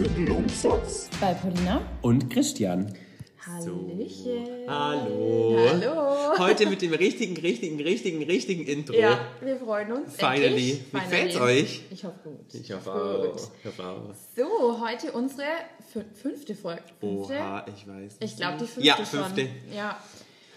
[0.00, 1.08] sind Lumsatz.
[1.20, 1.82] Bei Paulina.
[2.00, 2.94] Und Christian.
[3.46, 4.66] Hallöchen.
[4.66, 5.58] Hallo.
[5.68, 6.38] Hallo.
[6.38, 8.94] Heute mit dem richtigen, richtigen, richtigen, richtigen Intro.
[8.94, 10.14] Ja, wir freuen uns.
[10.16, 10.70] Finally.
[10.72, 10.82] Endlich.
[10.92, 11.82] Wie gefällt's euch?
[11.90, 12.54] Ich hoffe gut.
[12.54, 13.40] Ich hoffe Gut.
[13.42, 13.50] auch.
[13.60, 14.14] Ich hoffe auch.
[14.36, 15.42] So, heute unsere
[15.92, 16.82] fün- fünfte Folge.
[17.00, 17.34] Fünfte?
[17.34, 18.16] Oha, ich weiß.
[18.20, 19.06] Ich glaube, die fünfte Ja, schon.
[19.24, 19.48] fünfte.
[19.74, 19.98] Ja.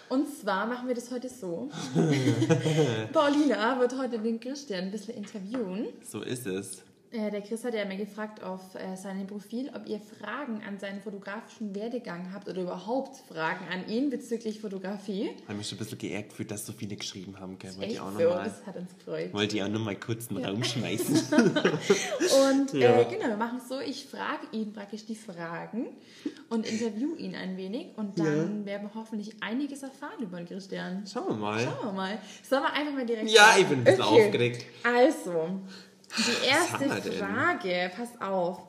[0.07, 1.69] Und zwar machen wir das heute so.
[3.13, 5.87] Paulina wird heute den Christian ein bisschen interviewen.
[6.09, 6.81] So ist es.
[7.13, 10.79] Äh, der Chris hat ja mir gefragt auf äh, seinem Profil, ob ihr Fragen an
[10.79, 15.29] seinen fotografischen Werdegang habt oder überhaupt Fragen an ihn bezüglich Fotografie.
[15.47, 17.59] Habe mich schon ein bisschen geärgert gefühlt, dass so viele geschrieben haben.
[17.59, 17.75] Gell?
[17.77, 18.45] Wollte ich auch so, nochmal.
[18.45, 19.31] das hat uns gefreut.
[19.31, 21.15] Wollte ich auch nochmal kurz einen Raum schmeißen.
[22.51, 22.99] Und Ja.
[22.99, 25.87] äh, genau, wir machen es so, ich frage ihn praktisch die Fragen
[26.49, 31.03] und interview ihn ein wenig und dann werden wir hoffentlich einiges erfahren über den Christian.
[31.11, 31.59] Schauen wir mal.
[31.59, 32.17] Schauen wir mal.
[32.47, 34.65] Sollen wir einfach mal direkt Ja, ich bin ein bisschen aufgeregt.
[34.83, 35.61] Also,
[36.17, 37.11] die erste?
[37.13, 38.61] Frage, pass auf.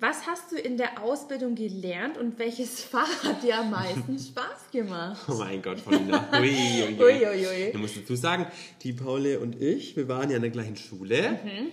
[0.00, 4.70] Was hast du in der Ausbildung gelernt und welches Fach hat dir am meisten Spaß
[4.72, 5.22] gemacht?
[5.28, 6.28] Oh mein Gott, Paulina.
[6.40, 7.46] Ui, ui, ui.
[7.46, 7.68] Ui.
[7.72, 8.46] Ich muss dazu sagen,
[8.82, 11.38] die Paule und ich, wir waren ja in der gleichen Schule.
[11.44, 11.70] Mhm.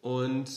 [0.00, 0.48] Und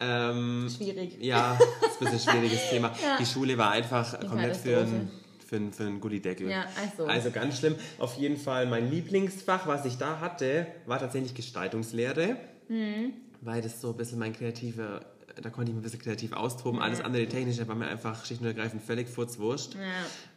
[0.00, 1.16] ähm, Schwierig.
[1.20, 2.88] Ja, das ist ein bisschen schwieriges Thema.
[3.02, 3.16] Ja.
[3.18, 5.10] Die Schule war einfach komplett für einen
[5.46, 6.50] für einen- für einen Gullideckel.
[6.50, 7.04] Ja, also.
[7.06, 7.76] Also ganz schlimm.
[7.98, 12.36] Auf jeden Fall mein Lieblingsfach, was ich da hatte, war tatsächlich Gestaltungslehre.
[12.72, 13.12] Mhm.
[13.42, 15.00] Weil das so ein bisschen mein kreativer,
[15.40, 16.80] da konnte ich mich ein bisschen kreativ austoben.
[16.80, 19.74] Alles andere technische war mir einfach schlicht und ergreifend völlig furzwurscht.
[19.74, 19.80] Ja.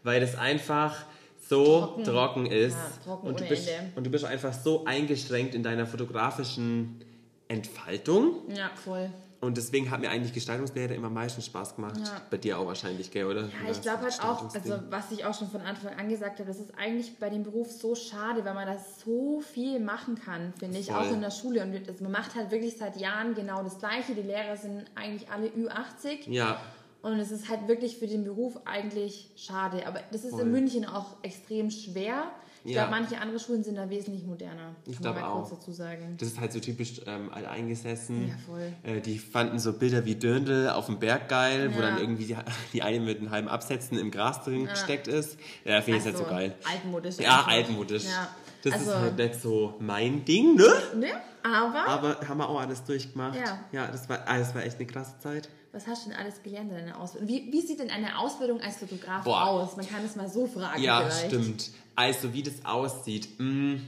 [0.04, 1.06] Weil das einfach
[1.48, 2.46] so trocken, Trocken.
[2.48, 2.74] ist.
[2.74, 3.92] Ja, trocken und, du bist, Ende.
[3.96, 7.02] und du bist einfach so eingeschränkt in deiner fotografischen
[7.48, 8.38] Entfaltung.
[8.50, 9.12] Ja, voll.
[9.42, 11.98] Und deswegen hat mir eigentlich Gestaltungslehre immer am meisten Spaß gemacht.
[11.98, 12.22] Ja.
[12.30, 13.42] Bei dir auch wahrscheinlich, gell, oder?
[13.42, 16.48] Ja, ich glaube halt auch, also was ich auch schon von Anfang an gesagt habe,
[16.48, 20.54] das ist eigentlich bei dem Beruf so schade, weil man da so viel machen kann,
[20.58, 21.64] finde ich, auch in der Schule.
[21.64, 24.16] Und also man macht halt wirklich seit Jahren genau das Gleiche.
[24.16, 26.60] Die Lehrer sind eigentlich alle Ü80 Ja,
[27.06, 29.86] und es ist halt wirklich für den Beruf eigentlich schade.
[29.86, 30.42] Aber das ist Voll.
[30.42, 32.32] in München auch extrem schwer.
[32.66, 32.88] Ich Ja.
[32.88, 34.76] glaube, manche andere Schulen sind da wesentlich moderner.
[34.88, 35.48] Ich glaube auch.
[35.48, 36.16] kurz dazu sagen.
[36.18, 38.28] das ist halt so typisch ähm, alteingesessen.
[38.28, 38.74] Ja, voll.
[38.84, 41.90] Äh, die fanden so Bilder wie Dirndl auf dem Berg geil, wo Ja.
[41.92, 42.36] dann irgendwie die,
[42.74, 45.38] die eine mit einem halben Absätzen im Gras drin gesteckt ist.
[45.64, 46.56] Ja, finde ich jetzt nicht so Also, geil.
[46.70, 47.18] Altmodisch.
[47.20, 47.48] Ja, einfach.
[47.50, 48.06] altmodisch.
[48.06, 48.28] Ja.
[48.64, 50.66] Das also, ist halt nicht so mein Ding, ne?
[50.96, 51.08] Ne?
[51.44, 53.38] Aber, Aber haben wir auch alles durchgemacht.
[53.38, 53.60] Ja.
[53.72, 55.50] Ja, das war, ah, das war echt eine krasse Zeit.
[55.76, 57.28] Was hast du denn alles gelernt in deiner Ausbildung?
[57.28, 59.44] Wie, wie sieht denn eine Ausbildung als Fotograf Boah.
[59.48, 59.76] aus?
[59.76, 61.26] Man kann es mal so fragen Ja, vielleicht.
[61.28, 61.70] stimmt.
[61.96, 63.28] Also, wie das aussieht.
[63.38, 63.80] mh,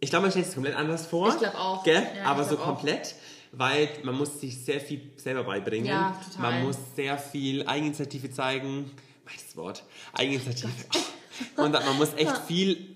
[0.00, 1.28] Ich glaube, man stellt es komplett anders vor.
[1.28, 1.84] Ich glaub auch.
[1.84, 2.02] Gell?
[2.16, 2.64] Ja, Aber so glaub auch.
[2.76, 3.14] komplett,
[3.52, 5.86] weil man muss sich sehr viel selber beibringen.
[5.86, 6.52] Ja, total.
[6.52, 8.90] Man muss sehr viel Eigeninitiative zeigen.
[9.26, 9.84] Meites Wort.
[10.14, 10.72] Eigeninitiative.
[11.56, 12.93] Und man muss echt viel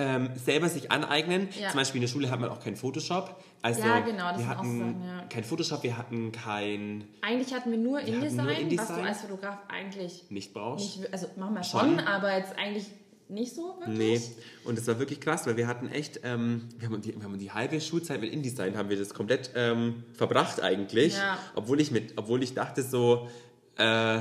[0.00, 1.48] ähm, selber sich aneignen.
[1.60, 1.68] Ja.
[1.68, 3.36] Zum Beispiel in der Schule hat man auch keinen Photoshop.
[3.60, 5.24] Also Ja, genau, das wir sind auch hatten Sachen, ja.
[5.28, 9.58] kein Photoshop, wir hatten kein Eigentlich hatten wir nur InDesign, nur was du als Fotograf
[9.68, 11.00] eigentlich nicht brauchst.
[11.00, 12.00] nicht, also machen wir schon, Schon.
[12.00, 12.86] aber jetzt eigentlich
[13.28, 13.98] nicht so wirklich.
[13.98, 14.20] Nee,
[14.64, 17.38] und es war wirklich krass, weil wir hatten echt, ähm, wir, haben die, wir haben
[17.38, 21.14] die halbe Schulzeit mit InDesign, haben wir das komplett ähm, verbracht eigentlich.
[21.16, 21.38] Ja.
[21.54, 23.28] Obwohl, ich mit, obwohl ich dachte so,
[23.76, 24.20] äh,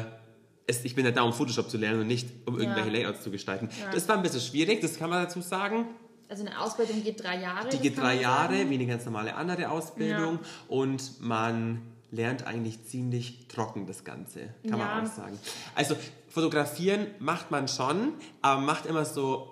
[0.70, 2.94] es, ich bin ja da, um Photoshop zu lernen und nicht, um irgendwelche Ja.
[3.04, 3.70] Layouts zu gestalten.
[3.92, 5.86] Das war ein bisschen schwierig, das kann man dazu sagen.
[6.30, 7.70] Also eine Ausbildung geht drei Jahre.
[7.70, 8.70] Die geht drei Jahre, sagen.
[8.70, 10.36] wie eine ganz normale andere Ausbildung.
[10.42, 10.48] Ja.
[10.68, 11.82] Und man
[12.12, 14.78] lernt eigentlich ziemlich trocken das Ganze, kann Ja.
[14.78, 15.38] man auch sagen.
[15.76, 15.96] Also
[16.28, 19.52] fotografieren macht man schon, aber macht immer so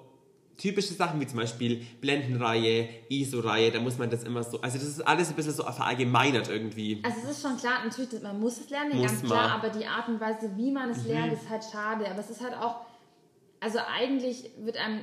[0.57, 4.87] typische Sachen wie zum Beispiel Blendenreihe, ISO-Reihe, da muss man das immer so, also das
[4.87, 6.99] ist alles ein bisschen so verallgemeinert irgendwie.
[7.03, 9.31] Also es ist schon klar, natürlich, man muss es lernen, Muss ganz man.
[9.31, 11.07] klar, aber die Art und Weise, wie man es Mhm.
[11.09, 12.09] lernt, ist halt schade.
[12.09, 12.77] Aber es ist halt auch,
[13.59, 15.01] also eigentlich wird einem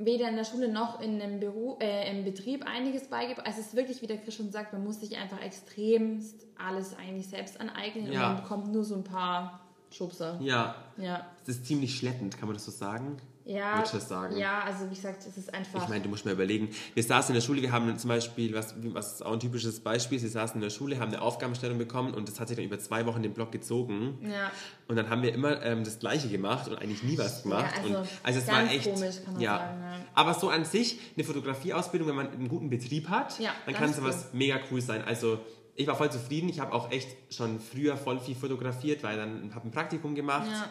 [0.00, 3.48] weder in der Schule noch in einem Büro, äh, im Betrieb einiges beigebracht.
[3.48, 6.96] Also es ist wirklich, wie der Chris schon sagt, man muss sich einfach extremst alles
[6.96, 8.28] eigentlich selbst aneignen Ja.
[8.28, 9.60] und man bekommt nur so ein paar
[9.90, 10.38] Schubser.
[10.40, 11.26] Ja, Ja.
[11.42, 13.16] es ist ziemlich schleppend, kann man das so sagen?
[13.48, 14.36] Ja, das sagen?
[14.36, 15.82] ja, also wie gesagt, es ist einfach.
[15.82, 16.68] Ich meine, du musst mal überlegen.
[16.92, 19.80] Wir saßen in der Schule, wir haben zum Beispiel, was, was ist auch ein typisches
[19.80, 22.66] Beispiel, sie saßen in der Schule, haben eine Aufgabenstellung bekommen und das hat sich dann
[22.66, 24.18] über zwei Wochen den Block gezogen.
[24.22, 24.50] ja.
[24.86, 27.74] Und dann haben wir immer ähm, das Gleiche gemacht und eigentlich nie was gemacht.
[27.74, 28.84] Ja, also und, also es war echt.
[28.84, 29.58] komisch, kann man ja.
[29.58, 29.98] sagen, ja.
[30.14, 33.94] Aber so an sich, eine Fotografieausbildung, wenn man einen guten Betrieb hat, Ja, dann kann
[33.94, 35.02] sowas mega cool sein.
[35.04, 35.40] Also
[35.74, 36.48] ich war voll zufrieden.
[36.48, 40.48] Ich habe auch echt schon früher voll viel fotografiert, weil dann habe ein Praktikum gemacht
[40.50, 40.68] Ja.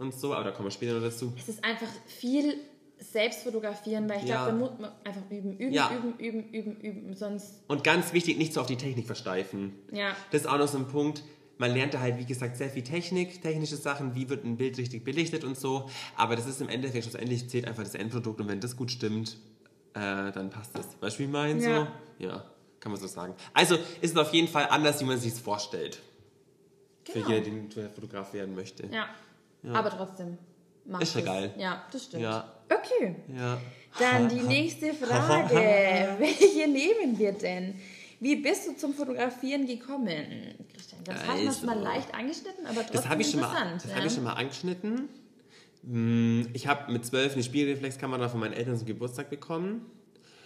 [0.00, 0.34] Und so.
[0.34, 1.32] Aber da kommen wir später noch dazu.
[1.36, 2.54] Es ist einfach viel
[2.98, 4.44] selbst fotografieren, weil ich Ja.
[4.46, 5.90] glaube, da muss man einfach üben, üben, Ja.
[5.96, 7.14] üben, üben, üben, üben.
[7.16, 9.72] Sonst, Und ganz wichtig, nicht so auf die Technik versteifen.
[9.92, 10.14] ja.
[10.30, 11.22] Das ist auch noch so ein Punkt.
[11.56, 14.78] Man lernt da halt, wie gesagt, sehr viel Technik, technische Sachen, wie wird ein Bild
[14.78, 15.88] richtig belichtet und so.
[16.16, 19.36] Aber das ist im Endeffekt, schlussendlich zählt einfach das Endprodukt und wenn das gut stimmt,
[19.94, 20.86] äh, dann passt das.
[21.00, 21.62] Weißt du, wie ich meine?
[21.62, 21.88] Ja.
[22.18, 22.24] So?
[22.26, 22.44] Ja,
[22.80, 23.34] kann man so sagen.
[23.54, 26.00] Also ist es auf jeden Fall anders, wie man sich es vorstellt.
[27.04, 27.26] Genau.
[27.26, 28.86] Für jeden, der Fotograf werden möchte.
[28.92, 29.08] Ja.
[29.72, 30.38] Aber trotzdem.
[30.86, 31.24] Macht Ist es.
[31.24, 31.52] geil.
[31.58, 32.22] Ja, das stimmt.
[32.22, 32.52] Ja.
[32.68, 33.16] Okay.
[33.36, 33.58] Ja.
[33.98, 35.54] Dann die nächste Frage.
[36.18, 37.74] Welche nehmen wir denn?
[38.20, 40.08] Wie bist du zum Fotografieren gekommen?
[40.74, 41.84] Christian, das hatten wir schon mal Also.
[41.88, 43.82] leicht angeschnitten, aber trotzdem Das habe ich, schon mal- interessant.
[43.84, 43.96] das ja.
[43.96, 45.08] hab ich schon mal angeschnitten.
[45.84, 49.86] Hm, Ich habe mit zwölf eine Spiegelreflexkamera von meinen Eltern zum Geburtstag bekommen.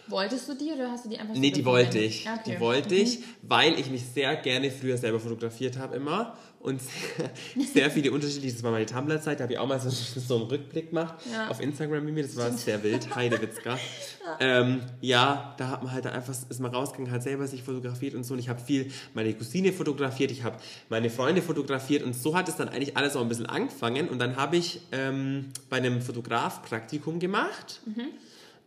[0.08, 2.24] Wolltest du die oder hast du die einfach so Nee, die wollte ich.
[2.24, 2.50] Ja, okay.
[2.50, 2.54] Mhm.
[2.54, 6.36] Die wollte ich, weil ich mich sehr gerne früher selber fotografiert habe immer.
[6.60, 7.30] Und sehr,
[7.74, 9.90] sehr viele unterschiedliche, das war meine Tumblr-Zeit, da habe ich auch mal so,
[10.20, 11.48] so einen Rückblick gemacht Ja.
[11.48, 13.78] auf Instagram mit mir, das war sehr wild, Heidewitzka.
[14.40, 18.24] ähm, ja, da hat man halt einfach, ist man rausgegangen, hat selber sich fotografiert und
[18.24, 18.32] so.
[18.32, 20.56] Und ich habe viel meine Cousine fotografiert, ich habe
[20.88, 24.08] meine Freunde fotografiert und so hat es dann eigentlich alles auch ein bisschen angefangen.
[24.08, 27.82] Und dann habe ich ähm, bei einem Fotograf Praktikum gemacht.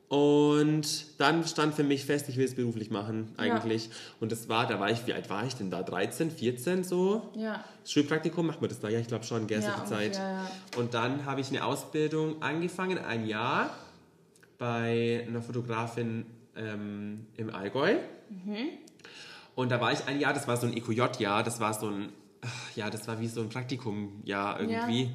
[0.10, 3.90] Und dann stand für mich fest, ich will es beruflich machen, eigentlich.
[4.22, 5.84] Und das war, da war ich, wie alt war ich denn da?
[5.84, 7.30] 13, 14 so?
[7.36, 7.64] Ja.
[7.86, 8.88] Schulpraktikum macht man das da?
[8.88, 10.16] Ja, ich glaube schon, gell, Ja, solche Zeit.
[10.16, 10.50] ja.
[10.78, 13.70] Und dann habe ich eine Ausbildung angefangen, ein Jahr,
[14.58, 16.26] bei einer Fotografin
[16.56, 17.98] ähm, im Allgäu.
[18.30, 18.70] Mhm.
[19.56, 22.10] Und da war ich ein Jahr, das war so ein EQJ-Jahr, das war so ein,
[22.76, 25.10] ja, das war wie so ein Praktikumjahr irgendwie.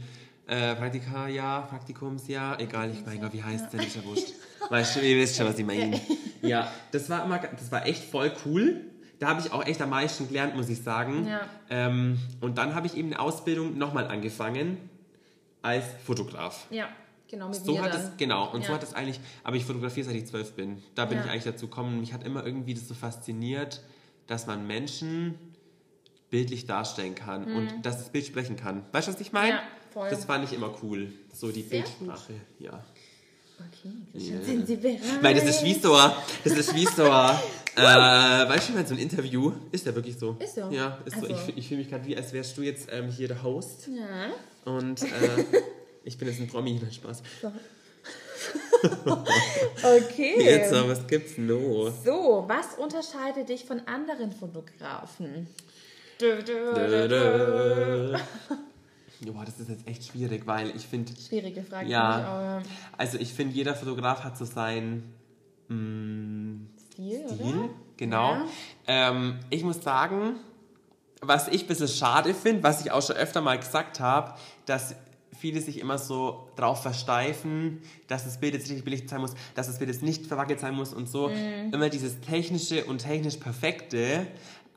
[0.46, 4.32] Äh, Praktikajahr, Praktikumsjahr, egal, ich mein Gott, wie heißt es denn, ist ja wurscht.
[4.70, 6.00] Weißt du, ihr wisst schon, was ich meine.
[6.40, 8.80] Ja, das war immer, das war echt voll cool.
[9.20, 11.26] Da habe ich auch echt am meisten gelernt, muss ich sagen.
[11.28, 11.42] Ja.
[11.70, 14.78] Ähm, und dann habe ich eben eine Ausbildung nochmal angefangen
[15.62, 16.66] als Fotograf.
[16.70, 16.88] Ja,
[17.28, 18.00] genau, mit So mir hat dann.
[18.00, 18.74] es, genau, und so Ja.
[18.74, 20.82] hat es eigentlich, aber ich fotografiere seit ich zwölf bin.
[20.96, 21.24] Da bin Ja.
[21.24, 22.00] ich eigentlich dazu gekommen.
[22.00, 23.80] Mich hat immer irgendwie das so fasziniert,
[24.26, 25.38] dass man Menschen
[26.30, 28.82] bildlich darstellen kann und dass das Bild sprechen kann.
[28.92, 29.52] Weißt du, was ich meine?
[29.52, 29.58] Mhm.
[29.58, 29.62] Ja,
[29.92, 30.10] voll.
[30.10, 31.08] Das fand ich immer cool.
[31.34, 32.84] So die Sehr Bildsprache, ja.
[33.58, 34.98] Okay, Christian, sind Sie bereit?
[35.20, 36.12] Weil das ist wie so, ein-
[36.42, 37.36] das ist wie so, ein,
[37.76, 37.80] äh,
[38.48, 40.36] weißt du, wenn so ein Interview, ist ja wirklich so.
[40.40, 40.68] Ist so.
[40.70, 41.26] Ja, ist so.
[41.28, 41.48] Also.
[41.48, 44.72] Ich, ich fühle mich gerade wie, als wärst du jetzt ähm, hier der Host Ja.
[44.72, 45.06] und äh,
[46.04, 47.22] ich bin jetzt ein Promi, nein, Spaß.
[49.82, 50.42] Okay.
[50.42, 51.92] Jetzt, aber was gibt's noch?
[52.04, 55.46] So, was unterscheidet dich von anderen Fotografen?
[56.20, 57.08] Dö, dö.
[57.08, 58.18] dö.
[59.26, 61.88] Boah, das ist jetzt echt schwierig, weil ich finde, Schwierige Frage.
[61.88, 62.12] Ja.
[62.12, 62.62] finde ich auch, ja.
[62.98, 65.14] also ich finde, jeder Fotograf hat so seinen
[65.68, 67.68] mm, Stil, Stil, oder?
[67.96, 68.32] genau.
[68.32, 68.46] Ja.
[68.86, 70.36] Ähm, ich muss sagen,
[71.20, 74.34] was ich ein bisschen schade finde, was ich auch schon öfter mal gesagt habe,
[74.66, 74.96] dass
[75.42, 79.66] viele sich immer so drauf versteifen, dass das Bild jetzt richtig billig sein muss, dass
[79.66, 81.28] das Bild jetzt nicht verwackelt sein muss und so.
[81.28, 81.72] Mhm.
[81.72, 84.28] Immer dieses technische und technisch perfekte.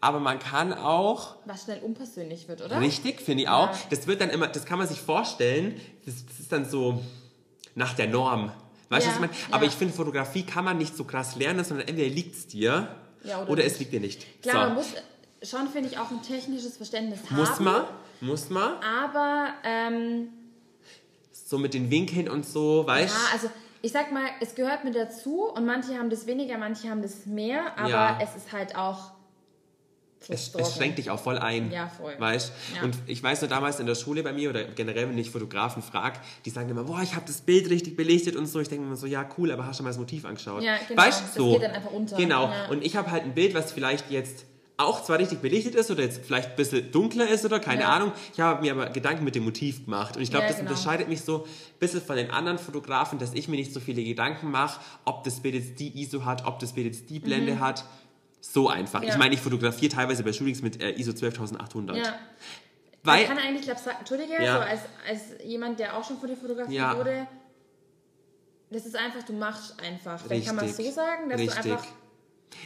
[0.06, 2.80] Aber man kann auch Was schnell unpersönlich wird, oder?
[2.80, 3.72] Richtig, finde ich auch.
[3.72, 3.78] Ja.
[3.90, 7.04] Das wird dann immer, das kann man sich vorstellen, das, das ist dann so
[7.74, 8.52] nach der Norm.
[8.90, 9.34] Weißt du, Ja, was ich meine?
[9.50, 9.69] Aber ja.
[9.72, 12.88] ich finde, Fotografie kann man nicht so krass lernen, sondern entweder liegt es dir
[13.24, 14.44] oder oder, es liegt dir nicht.
[14.44, 14.60] Klar, so.
[14.60, 14.94] man muss
[15.42, 17.38] schon, finde ich, auch ein technisches Verständnis haben.
[17.38, 17.84] muss man,
[18.22, 18.74] muss man.
[18.84, 20.28] Aber, ähm,
[21.31, 23.50] So mit den Winkeln und so, weißt ja, also
[23.81, 27.25] ich sag mal, es gehört mit dazu und manche haben das weniger, manche haben das
[27.25, 29.15] mehr, aber es ist halt auch
[30.27, 31.72] es, es schränkt dich auch voll ein.
[31.72, 32.16] Ja, voll.
[32.18, 32.51] Weißt?
[32.75, 32.83] Ja.
[32.83, 35.81] Und ich weiß nur damals in der Schule bei mir oder generell, wenn ich Fotografen
[35.83, 38.60] frage, die sagen immer, boah, ich habe das Bild richtig belichtet und so.
[38.60, 40.63] Ich denke mir immer so, ja, cool, aber hast du mal das Motiv angeschaut?
[40.63, 41.01] Ja, genau.
[41.01, 41.54] Weißt Das so.
[41.54, 42.18] geht dann einfach unter.
[42.18, 42.45] Genau.
[42.45, 42.68] Ja.
[42.69, 44.45] Und ich habe halt ein Bild, was vielleicht jetzt
[44.78, 47.90] auch zwar richtig belichtet ist oder jetzt vielleicht ein bisschen dunkler ist oder keine Ja.
[47.94, 48.11] Ahnung.
[48.33, 50.18] Ich habe mir aber Gedanken mit dem Motiv gemacht.
[50.18, 50.71] Und ich glaube, Ja, das genau.
[50.71, 54.04] unterscheidet mich so ein bisschen von den anderen Fotografen, dass ich mir nicht so viele
[54.04, 57.59] Gedanken mache, ob das Bild jetzt die ISO hat, ob das Bild jetzt die Blende
[57.61, 57.85] hat.
[58.54, 59.02] So einfach.
[59.04, 59.09] Ja.
[59.09, 61.97] Ich meine, ich fotografiere teilweise bei Shootings mit äh, ISO 12800.
[61.97, 62.16] Ja.
[63.04, 64.54] Weil, ich kann eigentlich, glaub, sagen, Entschuldige, Ja.
[64.56, 66.95] so als, als jemand, der auch schon von dir fotografiert Ja.
[66.97, 67.28] wurde,
[68.69, 70.21] das ist einfach, du machst einfach.
[70.28, 71.64] Dann kann man es so sagen, dass Richtig.
[71.64, 71.87] du einfach.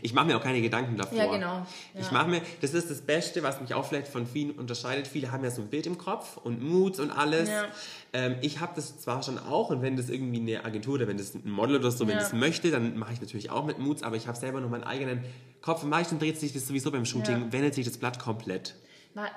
[0.02, 1.18] Ich mache mir auch keine Gedanken davor.
[1.18, 1.54] Ja, genau.
[1.56, 1.66] Ja.
[2.00, 5.08] Ich mache mir, das ist das Beste, was mich auch vielleicht von vielen unterscheidet.
[5.08, 7.50] Viele haben ja so ein Bild im Kopf und Moods und alles.
[7.50, 7.66] Ja.
[8.14, 11.18] Ähm, ich habe das zwar schon auch und wenn das irgendwie eine Agentur oder wenn
[11.18, 12.20] das ein Model oder so, wenn Ja.
[12.22, 14.84] das möchte, dann mache ich natürlich auch mit Moods, aber ich habe selber nur meinen
[14.84, 15.24] eigenen
[15.62, 15.84] Kopf.
[15.84, 18.76] Und meistens dreht sich das sowieso beim Shooting, wendet sich das Blatt komplett.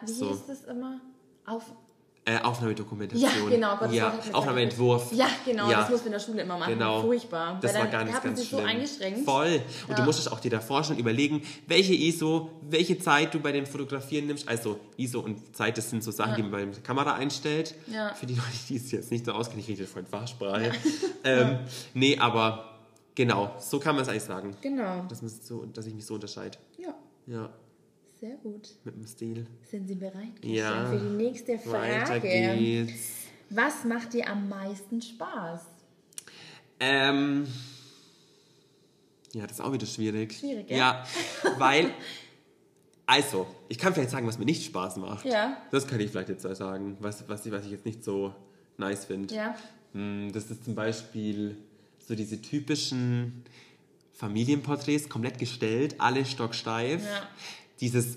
[0.05, 0.29] Wie So.
[0.29, 1.01] hieß das immer?
[1.47, 1.73] Auf.
[2.25, 3.29] Äh, Aufnahmedokumentation.
[3.29, 3.77] Ja, genau.
[3.79, 5.13] Gott, ja, Aufnahmeentwurf.
[5.13, 5.69] Ja, genau.
[5.69, 5.81] Ja.
[5.81, 6.75] Das muss man in der Schule immer machen.
[6.75, 7.01] Genau.
[7.01, 7.59] Furchtbar.
[7.61, 8.61] Das war ganz, ganz sich schlimm.
[8.61, 9.25] so eingeschränkt.
[9.25, 9.61] Voll.
[9.89, 10.05] Und du Ja.
[10.07, 14.49] musstest auch dir davor schon überlegen, welche ISO, welche Zeit du bei dem Fotografieren nimmst.
[14.49, 16.37] Also ISO und Zeit, das sind so Sachen, Ja.
[16.37, 17.75] die man bei der Kamera einstellt.
[17.89, 18.15] Ja.
[18.15, 20.71] Für die Leute, die es jetzt nicht so auskennen, ich rede voll Fachsprache.
[21.25, 21.59] Ähm,
[21.95, 22.79] nee, aber
[23.17, 24.57] genau, so kann man es eigentlich sagen.
[24.61, 25.05] Genau.
[25.09, 26.59] Dass, so, dass ich mich so unterscheide.
[26.79, 26.95] Ja,
[27.27, 27.49] Ja,
[28.23, 28.69] sehr gut.
[28.85, 29.47] mit dem Stil.
[29.69, 30.87] Sind Sie bereit Ja.
[30.91, 32.21] Für die nächste Weiter Frage?
[32.29, 33.27] geht's.
[33.51, 35.61] Was macht dir am meisten Spaß?
[36.79, 37.49] Ähm,
[39.33, 40.35] ja, das ist auch wieder schwierig.
[40.39, 40.79] Schwierig, gell?
[40.79, 41.05] Ja,
[41.59, 41.91] weil
[43.07, 45.25] Also, ich kann vielleicht sagen, was mir nicht Spaß macht.
[45.25, 45.57] Ja.
[45.73, 48.33] Das kann ich vielleicht jetzt sagen, was, was, ich, was ich jetzt nicht so
[48.79, 49.35] nice finde.
[49.35, 49.57] Ja.
[49.95, 51.57] Hm, Das ist zum Beispiel
[51.99, 53.43] so diese typischen
[54.13, 57.05] Familienporträts, komplett gestellt, alle stocksteif.
[57.05, 57.29] Ja.
[57.83, 58.17] Dieses,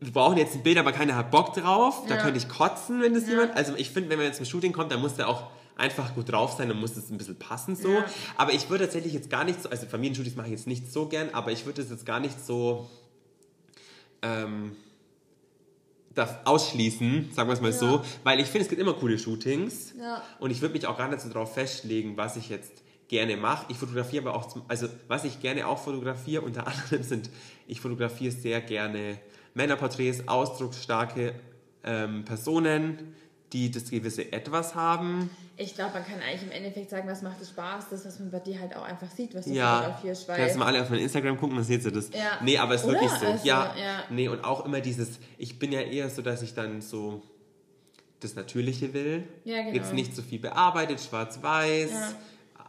[0.00, 2.02] wir brauchen jetzt ein Bild, aber keiner hat Bock drauf.
[2.08, 2.22] Da Ja.
[2.22, 3.30] könnte ich kotzen, wenn das Ja.
[3.30, 3.54] jemand.
[3.56, 5.44] Also ich finde, wenn man jetzt zum Shooting kommt, dann muss der auch
[5.76, 7.92] einfach gut drauf sein, dann muss es ein bisschen passen so.
[7.92, 8.04] Ja.
[8.36, 11.06] Aber ich würde tatsächlich jetzt gar nicht so, also Familienshootings mache ich jetzt nicht so
[11.06, 12.90] gern, aber ich würde es jetzt gar nicht so
[14.22, 14.74] ähm,
[16.14, 19.94] da ausschließen, sagen wir es mal so, weil ich finde, es gibt immer coole Shootings
[20.40, 22.72] und ich würde mich auch gar nicht so darauf festlegen, was ich jetzt
[23.08, 23.66] gerne mache.
[23.68, 27.30] Ich fotografiere aber auch, zum, also was ich gerne auch fotografiere, unter anderem sind,
[27.66, 29.18] ich fotografiere sehr gerne
[29.54, 31.34] Männerporträts, ausdrucksstarke
[31.84, 33.14] ähm, Personen,
[33.52, 35.30] die das gewisse Etwas haben.
[35.56, 38.30] Ich glaube, man kann eigentlich im Endeffekt sagen, was macht es Spaß, das, was man
[38.30, 40.28] bei dir halt auch einfach sieht, was du Ja, fotografierst.
[40.28, 42.10] Weil kannst du mal alle auf mein Instagram gucken, dann seht ihr das.
[42.10, 42.38] Ja.
[42.42, 43.00] Nee, aber es ist Oder?
[43.00, 43.26] wirklich so.
[43.26, 44.04] Also, ja, ja.
[44.10, 47.22] nee, und auch immer dieses, ich bin ja eher so, dass ich dann so
[48.20, 49.24] das Natürliche will.
[49.44, 49.74] Ja, genau.
[49.74, 51.90] Jetzt nicht so viel bearbeitet, schwarz-weiß.
[51.90, 52.12] Ja.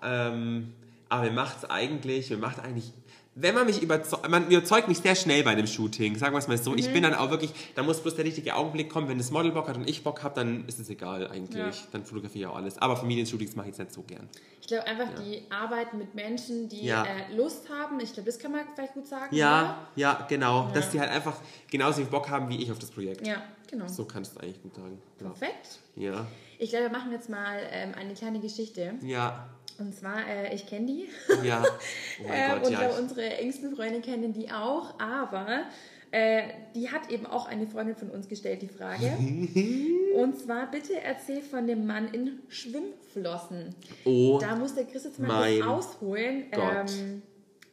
[0.03, 0.74] Ähm,
[1.10, 2.91] aber mir macht es eigentlich, mir macht eigentlich,
[3.36, 6.48] wenn man mich überzeugt, man überzeugt mich sehr schnell bei einem Shooting, sagen wir es
[6.48, 6.72] mal so.
[6.72, 6.77] Mhm.
[6.77, 9.08] Ich bin dann auch wirklich, da muss bloß der richtige Augenblick kommen.
[9.08, 11.58] Wenn das Model Bock hat und ich Bock habe, dann ist es egal eigentlich.
[11.58, 11.88] Ja.
[11.91, 12.77] Dann fotografiere ich auch alles.
[12.79, 14.27] Aber Familienshootings mache ich jetzt nicht so gern.
[14.62, 17.06] Ich glaube einfach die Arbeit mit Menschen, die Ja.
[17.06, 18.00] äh, Lust haben.
[18.01, 19.34] Ich glaube, das kann man vielleicht gut sagen.
[19.36, 20.65] Ja, ja, genau.
[20.68, 20.72] Ja.
[20.74, 21.38] Dass die halt einfach
[21.72, 23.22] genauso viel Bock haben wie ich auf das Projekt.
[23.22, 23.32] oder?
[23.32, 23.88] Ja, genau.
[23.88, 25.01] So kannst du eigentlich gut sagen.
[25.22, 25.27] Ja.
[25.27, 25.79] Perfekt.
[25.96, 26.27] Ja.
[26.60, 28.96] Ich glaube, wir machen jetzt mal ähm, eine kleine Geschichte.
[29.01, 29.48] Ja.
[29.79, 31.09] Und zwar, äh, ich kenne die.
[31.43, 31.63] Ja.
[32.21, 32.89] Oh mein äh, Gott, und ja.
[32.98, 35.00] unsere engsten Freunde kennen die auch.
[35.00, 35.63] Aber
[36.12, 36.41] äh,
[36.75, 39.05] die hat eben auch eine Freundin von uns gestellt, die Frage.
[40.15, 43.75] und zwar, bitte erzähl von dem Mann in Schwimmflossen.
[44.05, 46.45] oh, Da muss der Chris jetzt mal ausholen.
[46.51, 46.91] Gott.
[46.91, 47.21] Ähm,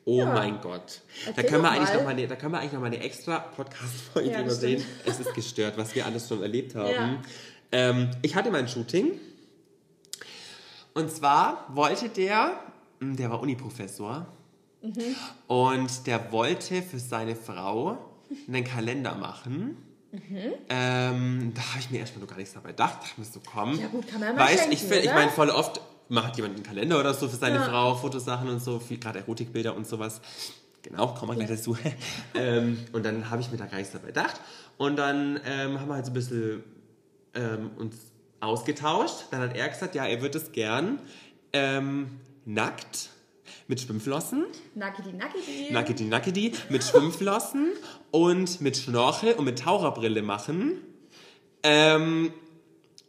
[0.04, 0.26] oh ja.
[0.26, 1.00] mein Gott.
[1.34, 1.96] Da können, wir doch eigentlich mal.
[1.96, 4.84] noch mal eine, da können wir eigentlich noch mal eine extra Podcast-Folge Ja, sehen.
[5.04, 6.92] Es ist gestört, was wir alles schon erlebt haben.
[6.92, 7.22] Ja.
[7.72, 9.18] Ähm, ich hatte mein Shooting.
[10.96, 12.52] Und zwar wollte der,
[13.00, 14.26] hm, der war Uniprofessor,
[14.82, 15.14] Mhm.
[15.48, 17.98] und der wollte für seine Frau
[18.46, 19.76] einen Kalender machen.
[20.12, 20.52] Mhm.
[20.68, 22.98] Ähm, da habe ich mir erstmal noch gar nichts dabei gedacht.
[23.02, 23.78] Da musst du kommen.
[23.80, 26.36] Ja gut, kann man ja mal Weißt, schenken, ich, find- ich meine, voll oft macht
[26.36, 27.64] jemand einen Kalender oder so für seine Ja.
[27.64, 30.20] Frau, Fotosachen und so, gerade Erotikbilder und sowas.
[30.82, 31.76] Genau, kommen wir gleich dazu.
[32.34, 34.40] ähm, und dann habe ich mir da gar nichts dabei gedacht.
[34.78, 36.62] Und dann ähm, haben wir halt so ein bisschen
[37.34, 37.96] ähm, uns
[38.40, 39.26] ausgetauscht.
[39.30, 40.98] Dann hat er gesagt, ja, er würde es gern
[41.52, 43.10] ähm, nackt
[43.68, 45.72] mit Schwimmflossen, Nackidi, nackidi.
[45.72, 47.72] nackidi nackidi, mit Schwimmflossen
[48.10, 50.80] und mit Schnorchel und mit Taucherbrille machen.
[51.62, 52.32] Ähm,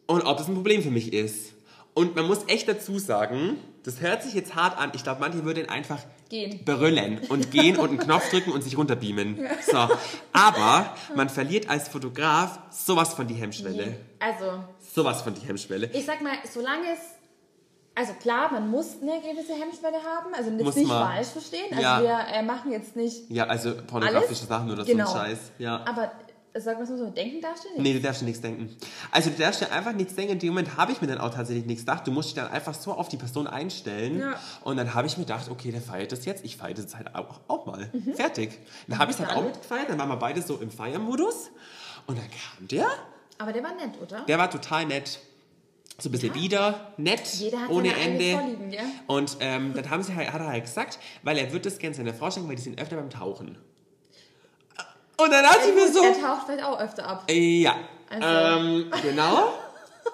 [0.07, 1.53] und ob das ein Problem für mich ist.
[1.93, 3.57] Und man muss echt dazu sagen,
[3.87, 4.91] das hört sich jetzt hart an.
[4.93, 6.63] Ich glaube, manche würden einfach Gehen.
[6.65, 9.39] berüllen und gehen und einen Knopf drücken und sich runterbeamen.
[9.65, 9.87] So.
[10.33, 13.97] Aber man verliert als Fotograf sowas von die Hemmschwelle.
[14.19, 14.63] Also,
[14.93, 15.89] Sowas von die Hemmschwelle.
[15.93, 16.99] ich sag mal, solange es.
[17.95, 21.07] Also klar, man muss eine gewisse Hemmschwelle haben, also das Muss nicht man.
[21.15, 21.65] falsch verstehen.
[21.71, 22.01] Also Ja.
[22.03, 23.29] wir äh, machen jetzt nicht.
[23.31, 24.47] Ja, also pornografische Alles?
[24.47, 25.07] Sachen oder Genau.
[25.07, 25.39] so ein Scheiß.
[25.57, 25.83] Ja.
[25.87, 26.11] Aber
[26.63, 27.81] sag mal so, denken darfst du nicht.
[27.81, 28.75] Nee, du darfst dir nichts denken.
[29.11, 30.33] Also du darfst dir einfach nichts denken.
[30.33, 32.05] In dem Moment habe ich mir dann auch tatsächlich nichts gedacht.
[32.07, 34.19] Du musst dich dann einfach so auf die Person einstellen.
[34.19, 34.39] Ja.
[34.63, 36.45] Und dann habe ich mir gedacht, okay, der feiert das jetzt.
[36.45, 37.91] Ich feiere das halt auch, auch mal.
[38.15, 38.59] Fertig.
[38.87, 39.89] Dann habe ich es halt auch mitgefeiert.
[39.89, 41.51] Dann waren wir beide so im Feiermodus.
[42.05, 42.87] Und dann kam der.
[43.37, 44.25] Aber der war nett, oder?
[44.25, 45.19] Der war total nett.
[45.99, 48.31] So ein bisschen wieder, nett, Jeder hat ohne seine Ende.
[48.33, 48.85] Vorlieben, gell?
[49.07, 51.95] Und ähm, dann haben sie halt, hat er halt gesagt, weil er wird das gerne
[51.95, 53.57] seiner Frau schenken, weil die sind öfter beim Tauchen.
[55.19, 56.03] Und dann hat sie mir so...
[56.03, 57.29] Er taucht vielleicht auch öfter ab.
[57.31, 57.75] Ja,
[58.09, 59.53] Also- ähm, genau.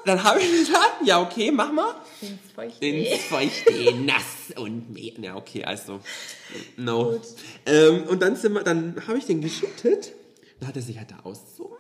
[0.05, 1.93] Dann habe ich gesagt, ja, okay, mach mal.
[2.21, 2.85] Ins Feuchte.
[2.85, 5.13] Ins Feuchte, nass und mehr.
[5.19, 5.99] Ja, okay, also,
[6.77, 7.19] no.
[7.65, 10.11] Ähm, und dann, sind wir- dann habe ich den geshootet.
[10.59, 11.77] Dann hat er sich halt da ausgezogen.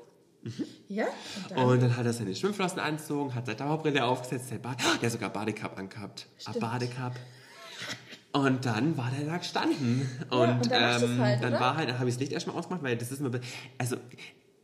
[0.89, 1.05] Ja?
[1.05, 4.77] Und dann, Und dann hat er seine Schwimmflossen angezogen, hat seine Dauerbrille aufgesetzt, der, Bad,
[5.01, 6.27] der hat sogar Badecup angehabt.
[6.37, 6.59] Ein Stimmt.
[6.59, 7.13] Badecup.
[8.33, 10.09] Und dann war der da gestanden.
[10.31, 12.81] Und, und dann ähm, halt, dann war halt, dann habe ich das Licht erstmal ausgemacht,
[12.83, 13.29] weil das ist immer,
[13.77, 13.95] also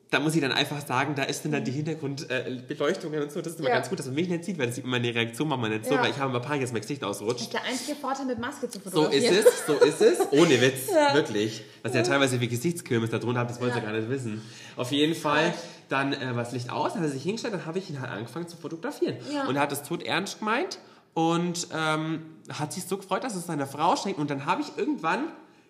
[0.10, 3.54] da muss ich dann einfach sagen, da ist dann, dann die Hintergrundbeleuchtungen und so, das
[3.54, 3.76] ist immer Ja.
[3.76, 5.86] ganz gut, dass man mich nicht sieht, weil das sieht immer meine Reaktion manchmal nicht
[5.86, 6.02] so, Ja.
[6.02, 7.36] weil ich habe immer Panik, dass mein Gesicht ausrutscht.
[7.42, 9.36] das ist der einzige Vorteil mit Maske zu So fotografieren.
[9.36, 10.20] ist es, so ist es.
[10.32, 11.64] Ohne Witz, wirklich.
[11.84, 13.84] Was ja teilweise wie Gesichtskirmes da drunter habt, das wollt ihr Ja.
[13.84, 14.42] gar nicht wissen.
[14.78, 15.54] Auf jeden Fall,
[15.90, 18.02] dann äh, war das Licht aus, dann hat er sich hingestellt, dann habe ich ihn
[18.02, 19.18] halt angefangen zu fotografieren.
[19.32, 19.46] Ja.
[19.48, 20.80] Und er hat es tot ernst gemeint
[21.14, 24.20] und ähm, hat sich so gefreut, dass es seiner Frau schenkt.
[24.20, 25.26] Und dann habe ich irgendwann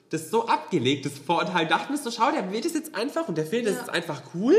[0.10, 3.38] das so abgelegt, das Vorurteil, dachte mir so, schau, der will das jetzt einfach und
[3.38, 3.80] der findet das Ja.
[3.82, 4.56] jetzt einfach cool.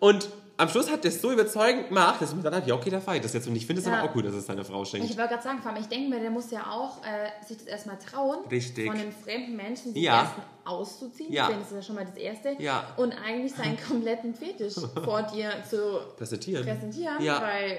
[0.00, 2.90] Und am Schluss hat das so überzeugend gemacht, dass ich mir gedacht habe, ja, okay,
[2.90, 3.46] der feiert das jetzt.
[3.46, 3.94] Und ich finde es Ja.
[3.98, 5.08] aber auch gut, dass es seiner Frau schenkt.
[5.08, 7.58] Ich wollte gerade sagen, vor allem, ich denke mir, der muss ja auch äh, sich
[7.58, 8.86] das erstmal trauen, Richtig.
[8.90, 10.22] von einem fremden Menschen sich Ja.
[10.22, 10.32] erst
[10.64, 11.32] auszuziehen.
[11.32, 11.48] Ja.
[11.48, 12.56] Denn das ist ja schon mal das Erste.
[12.58, 12.84] Ja.
[12.96, 16.64] Und eigentlich seinen kompletten Fetisch vor dir zu Präsentieren.
[16.64, 17.40] präsentieren, Ja.
[17.42, 17.78] weil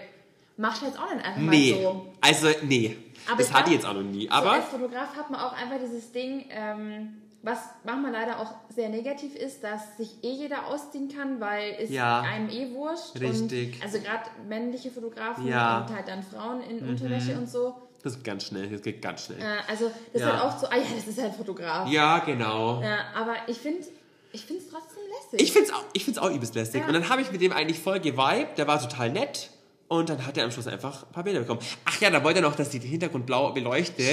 [0.59, 2.07] machst du jetzt auch nicht einfach Nee, mal so.
[2.21, 2.97] also nee.
[3.27, 4.25] Aber das hatte ich jetzt auch noch nie.
[4.27, 8.51] so Aber als Fotograf hat man auch einfach dieses Ding, ähm, was manchmal leider auch
[8.75, 12.21] sehr negativ ist, dass sich eh jeder ausziehen kann, weil es Ja.
[12.21, 13.19] einem eh wurscht.
[13.19, 13.75] Richtig.
[13.75, 15.79] Und, also gerade männliche Fotografen Ja.
[15.79, 15.85] Mhm.
[15.91, 17.75] und halt dann Frauen in Unterwäsche und so.
[18.03, 19.39] das geht ganz schnell, das geht ganz schnell.
[19.39, 20.27] Äh, also das Ja.
[20.29, 21.87] ist halt auch so, ah ja, das ist halt Fotograf.
[21.89, 22.81] Ja, genau.
[22.81, 23.85] Ja, aber ich finde
[24.31, 25.41] ich finde es trotzdem lässig.
[25.47, 26.81] Ich finde es auch, ich find's auch übelst lästig.
[26.81, 26.87] Ja.
[26.87, 29.49] Und dann habe ich mit dem eigentlich voll geweibt, der war total nett.
[29.89, 31.59] Und dann hat er am Schluss einfach ein paar Bilder bekommen.
[31.83, 34.03] Ach ja, da wollte er noch, dass die den Hintergrund blau beleuchte,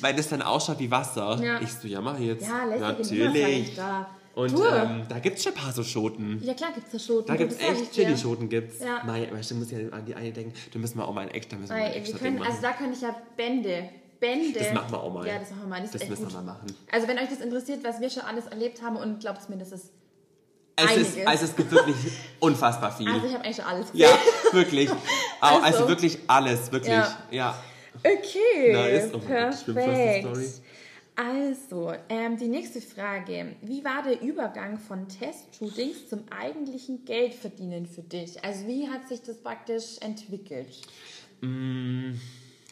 [0.00, 1.40] weil das dann ausschaut wie Wasser.
[1.42, 1.60] Ja.
[1.62, 2.46] Ich so, ja, mach ich jetzt.
[2.48, 3.76] ja, Natürlich.
[3.76, 4.08] da.
[4.34, 6.40] Und ähm, da gibt es schon ein paar so Schoten.
[6.42, 7.26] ja klar gibt's da Schoten.
[7.28, 7.90] Da gibt es echt ich.
[7.90, 8.48] Chili-Schoten.
[8.48, 8.80] Gibt's.
[8.80, 9.02] Ja.
[9.04, 10.52] Mei, weißt du, muss ja an die eine denken.
[10.72, 12.48] Da müssen wir auch mal ein extra, müssen wir wir extra können, machen.
[12.48, 13.88] also da kann ich ja Bände.
[14.20, 14.58] Bände.
[14.58, 15.26] Das machen wir auch mal.
[15.26, 15.80] Ja, das machen wir mal.
[15.82, 16.32] Das, Das müssen gut.
[16.32, 16.66] wir mal machen.
[16.90, 19.72] Also wenn euch das interessiert, was wir schon alles erlebt haben und glaubt mir, das
[19.72, 19.90] ist.
[20.84, 21.96] Es, ist, also es gibt wirklich
[22.40, 23.08] unfassbar viel.
[23.08, 24.08] Also ich habe eigentlich schon alles ja,
[24.52, 24.90] wirklich.
[25.42, 25.88] Also, Also.
[25.88, 26.92] wirklich alles, wirklich.
[26.92, 27.18] Ja.
[27.30, 27.62] ja.
[28.04, 30.26] Okay, stimmt fast die perfekt.
[30.26, 30.46] Story.
[31.16, 33.56] Also, ähm, die nächste Frage.
[33.62, 38.42] Wie war der Übergang von Testshootings zum eigentlichen Geldverdienen für dich?
[38.44, 40.80] Also wie hat sich das praktisch entwickelt?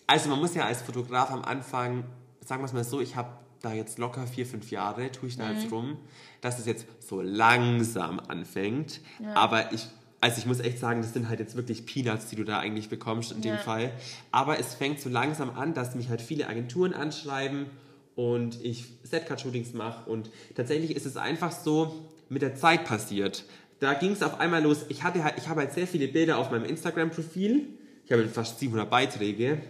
[0.07, 2.05] Also man muss ja als Fotograf am Anfang,
[2.45, 3.31] sagen wir es mal so, ich habe
[3.62, 5.59] da jetzt locker vier, fünf Jahre, tue ich da Mhm.
[5.59, 5.97] jetzt rum,
[6.41, 9.00] dass es jetzt so langsam anfängt.
[9.35, 9.87] Aber ich,
[10.21, 12.88] also ich muss echt sagen, das sind halt jetzt wirklich Peanuts, die du da eigentlich
[12.88, 13.59] bekommst in dem Ja.
[13.59, 13.93] Fall.
[14.31, 17.67] Aber es fängt so langsam an, dass mich halt viele Agenturen anschreiben
[18.15, 20.09] und ich Setcard-Shootings mache.
[20.11, 23.45] Und tatsächlich ist es einfach so mit der Zeit passiert.
[23.81, 24.87] Da ging es auf einmal los.
[24.88, 27.69] Ich, hatte halt, ich habe halt sehr viele Bilder auf meinem Instagram-Profil.
[28.05, 29.61] Ich habe fast 700 Beiträge.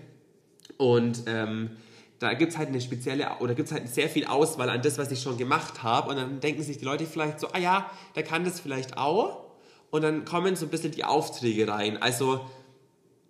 [0.77, 1.71] Und ähm,
[2.19, 4.99] da gibt es halt eine spezielle, oder gibt es halt sehr viel Auswahl an das,
[4.99, 6.11] was ich schon gemacht habe.
[6.11, 9.45] Und dann denken sich die Leute vielleicht so, ah ja, der kann das vielleicht auch.
[9.91, 11.97] Und dann kommen so ein bisschen die Aufträge rein.
[12.03, 12.41] Also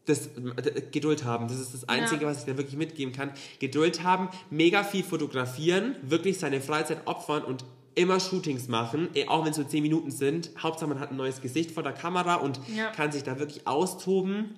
[0.06, 2.30] das, d- Geduld haben, das ist das Einzige, Ja.
[2.30, 3.30] was ich da wirklich mitgeben kann.
[3.58, 9.44] Geduld haben, mega viel fotografieren, wirklich seine Freizeit opfern und immer Shootings machen, eh, auch
[9.44, 10.50] wenn es nur 10 Minuten sind.
[10.62, 12.90] Hauptsache man hat ein neues Gesicht vor der Kamera und Ja.
[12.90, 14.54] kann sich da wirklich austoben.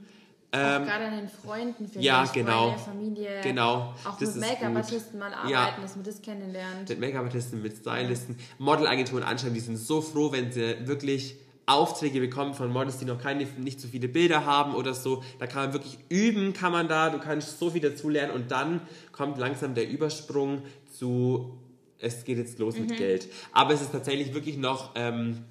[0.53, 2.69] Auch gerade an den Freunden Ähm, ja, genau.
[2.71, 3.41] Freunde, Familie.
[3.43, 5.77] Genau, Auch mit ist Make-up-Artisten mal arbeiten, Ja.
[5.81, 6.89] dass man das kennenlernt.
[6.89, 11.37] mit Make-up-Artisten, mit Stylisten, Modelagenturen anschreiben, die sind so froh, wenn sie wirklich
[11.67, 15.23] Aufträge bekommen von Models, die noch keine, nicht so viele Bilder haben oder so.
[15.39, 18.81] Da kann man wirklich üben, kann man da, du kannst so viel dazulernen und dann
[19.13, 20.63] kommt langsam der Übersprung
[20.99, 21.57] zu,
[22.01, 22.87] es geht jetzt los Mhm.
[22.87, 23.29] mit Geld.
[23.53, 25.45] Aber es ist tatsächlich wirklich noch ähm,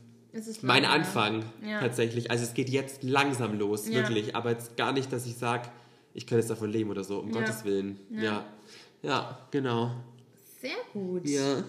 [0.61, 0.91] mein langsam.
[1.33, 1.79] Anfang, Ja.
[1.79, 2.29] tatsächlich.
[2.31, 3.95] Also es geht jetzt langsam los, Ja.
[3.95, 4.35] wirklich.
[4.35, 5.69] Aber jetzt gar nicht, dass ich sage,
[6.13, 7.39] ich kann jetzt davon leben oder so, um Ja.
[7.39, 7.99] Gottes Willen.
[8.11, 8.45] Ja.
[9.01, 9.91] ja, genau.
[10.61, 11.27] Sehr gut.
[11.27, 11.63] Ja.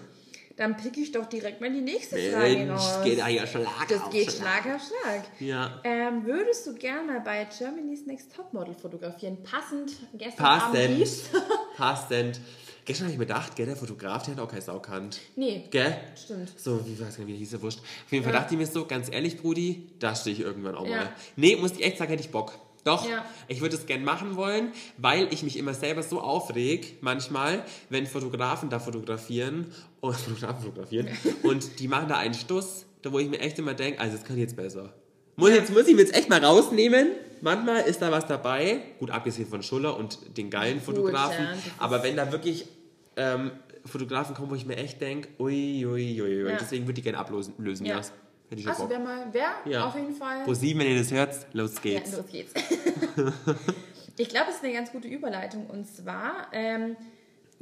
[0.61, 2.99] Dann pick ich doch direkt mal die nächste Frage Mensch, raus.
[3.03, 5.23] geht da ja Schlag das auf geht Schlag auf Schlag.
[5.39, 5.81] Ja.
[5.83, 9.41] Ähm, würdest du gerne bei Germany's Next Topmodel fotografieren?
[9.41, 10.97] Passend gestern Abend Passend.
[10.99, 11.23] lief's.
[11.77, 12.39] Passend.
[12.85, 15.19] Gestern habe ich mir gedacht, gell, der Fotograf, der hat auch keine Sau kannt.
[15.35, 15.97] nee, Gell?
[16.15, 16.51] stimmt.
[16.59, 17.79] So, wie weiß gar nicht, wie hieß, der wurscht.
[17.79, 18.39] Auf jeden Fall Ja.
[18.41, 20.95] dachte ich mir so, ganz ehrlich, Brudi, da stehe ich irgendwann auch Ja.
[20.97, 21.09] mal.
[21.37, 22.53] Nee, muss ich echt sagen, hätte ich Bock.
[22.83, 23.23] Doch, Ja.
[23.47, 28.07] ich würde es gern machen wollen, weil ich mich immer selber so aufreg, manchmal, wenn
[28.07, 29.71] Fotografen da fotografieren
[30.01, 31.07] und Fotografen fotografieren
[31.43, 34.25] und die machen da einen Stuss, da wo ich mir echt immer denke, also das
[34.25, 34.93] kann ich jetzt besser.
[35.37, 35.55] Muss, Ja.
[35.55, 37.07] jetzt, muss ich mir jetzt echt mal rausnehmen.
[37.41, 41.49] Manchmal ist da was dabei, gut abgesehen von Schuller und den geilen Gut, Fotografen, ja,
[41.51, 42.67] das ist- aber wenn da wirklich
[43.15, 43.51] ähm,
[43.85, 46.57] Fotografen kommen, wo ich mir echt denke, ui, ui, ui, ui, Ja.
[46.59, 47.95] deswegen würde ich gerne ablösen, lösen, Ja.
[47.97, 48.01] ja.
[48.49, 49.85] Hätte ich Also wer mal, wer Ja.
[49.87, 50.43] auf jeden Fall.
[50.43, 52.11] Pro sieben, wenn ihr das hört, los Ja, geht's.
[52.17, 52.53] los geht's.
[54.17, 55.67] ich glaube, es ist eine ganz gute Überleitung.
[55.67, 56.95] Und zwar, ähm,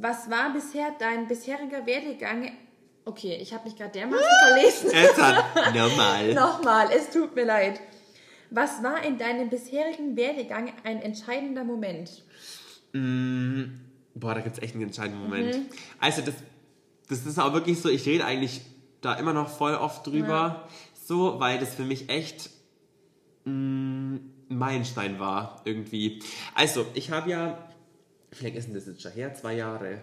[0.01, 2.51] was war bisher dein bisheriger Werdegang?
[3.05, 4.91] Okay, ich habe mich gerade dermaßen verlesen.
[5.21, 6.33] Hat normal.
[6.33, 7.79] Nochmal, es tut mir leid.
[8.49, 12.23] Was war in deinem bisherigen Werdegang ein entscheidender Moment?
[14.15, 15.55] Boah, da gibt's echt einen entscheidenden Moment.
[15.55, 15.65] Mhm.
[15.99, 16.35] Also das,
[17.07, 18.61] das ist auch wirklich so, ich rede eigentlich
[19.01, 22.49] da immer noch voll oft drüber, so, weil das für mich echt
[23.45, 24.15] mm,
[24.49, 26.21] ein Meilenstein war, irgendwie.
[26.55, 27.68] Also, ich habe ja,
[28.31, 29.33] wie lange ist denn das jetzt schon her?
[29.33, 29.99] Zwei Jahre.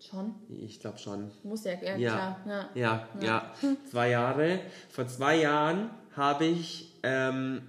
[0.00, 0.34] Schon?
[0.48, 1.30] Ich glaube schon.
[1.42, 2.70] Muss ja, ja, Ja, klar.
[2.74, 3.08] Ja.
[3.20, 3.54] ja, ja,
[3.90, 4.60] Zwei Jahre.
[4.90, 7.62] Vor zwei Jahren habe ich ähm,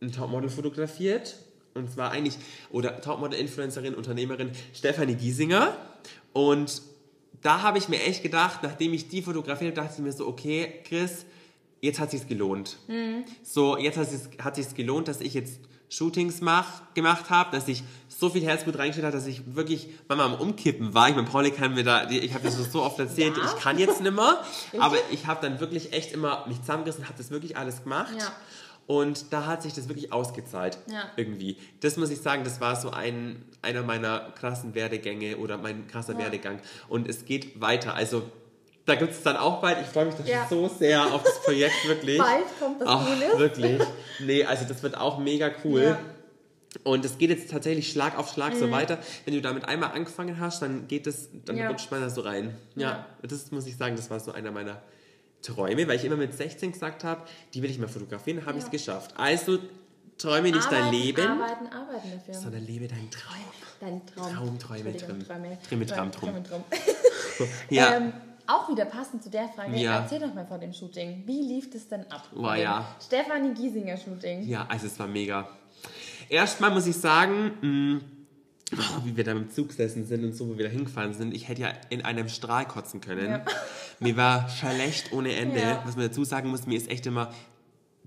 [0.00, 1.36] ein Topmodel fotografiert.
[1.74, 2.36] Und zwar eigentlich,
[2.70, 5.76] oder Topmodel-Influencerin, Unternehmerin Stefanie Giesinger.
[6.32, 6.82] Und
[7.42, 10.26] da habe ich mir echt gedacht, nachdem ich die fotografiert habe, dachte ich mir so,
[10.26, 11.24] okay, Chris,
[11.80, 12.78] jetzt hat sich's gelohnt.
[12.88, 13.24] Mhm.
[13.42, 17.68] So, jetzt hat sich's, hat sich's gelohnt, dass ich jetzt Shootings mach, gemacht habe, dass
[17.68, 17.82] ich
[18.20, 21.08] so viel Herzblut reingestellt habe, dass ich wirklich manchmal am Umkippen war.
[21.08, 23.44] Ich meine, Pauli kann mir da, ich habe das so oft erzählt, Ja.
[23.44, 24.44] ich kann jetzt nimmer,
[24.78, 28.12] aber ich habe dann wirklich echt immer mich zusammengerissen, habe das wirklich alles gemacht.
[28.18, 28.30] Ja.
[28.86, 30.78] Und da hat sich das wirklich ausgezahlt.
[30.88, 31.04] Ja.
[31.16, 31.56] Irgendwie.
[31.80, 36.12] Das muss ich sagen, das war so ein, einer meiner krassen Werdegänge oder mein krasser
[36.14, 36.18] Ja.
[36.18, 36.58] Werdegang.
[36.88, 37.94] Und es geht weiter.
[37.94, 38.22] Also
[38.86, 40.46] da gibt es dann auch bald, ich freue mich Ja.
[40.50, 42.18] so sehr auf das Projekt, wirklich.
[42.18, 43.38] Bald kommt das Ach, Cooles.
[43.38, 43.80] Wirklich.
[44.22, 45.96] Nee, also das wird auch mega cool.
[46.74, 46.80] Ja.
[46.84, 48.98] Und es geht jetzt tatsächlich Schlag auf Schlag so weiter.
[49.24, 51.62] Wenn du damit einmal angefangen hast, dann geht es, dann Mhm.
[51.62, 51.68] Ja.
[51.68, 52.56] rutscht man da so rein.
[52.76, 52.90] Ja.
[52.90, 53.06] Ja.
[53.22, 54.80] das muss ich sagen, das war so einer meiner
[55.42, 57.22] Träume, weil ich immer mit 16 gesagt habe,
[57.54, 59.14] die will ich mal fotografieren, habe ich es geschafft.
[59.16, 59.58] Also
[60.18, 62.34] träume nicht dein Arbeiten, Leben, Arbeiten, arbeiten dafür.
[62.34, 63.36] sondern lebe deinen Traum.
[63.80, 64.32] Dein Traum.
[64.34, 64.96] Traum, Träume.
[64.96, 65.24] Träume.
[65.26, 65.58] Trum.
[65.68, 66.64] Trimme, Trum.
[67.70, 68.12] Ja, Ähm,
[68.46, 70.00] auch wieder passend zu der Frage, Ja.
[70.00, 71.22] erzähl doch mal vor dem Shooting.
[71.26, 72.28] Wie lief das denn ab?
[72.36, 72.84] Oh, ja.
[73.02, 74.42] Stefanie Giesinger Shooting.
[74.46, 75.48] ja, also es war mega.
[76.30, 78.00] Erstmal muss ich sagen, mh,
[78.78, 81.34] oh, wie wir da im Zug gesessen sind und so, wo wir da hingefahren sind,
[81.34, 83.28] ich hätte ja in einem Strahl kotzen können.
[83.30, 83.44] Ja.
[83.98, 85.58] Mir war schlecht ohne Ende.
[85.60, 85.82] Ja.
[85.84, 87.34] Was man dazu sagen muss, mir ist echt immer,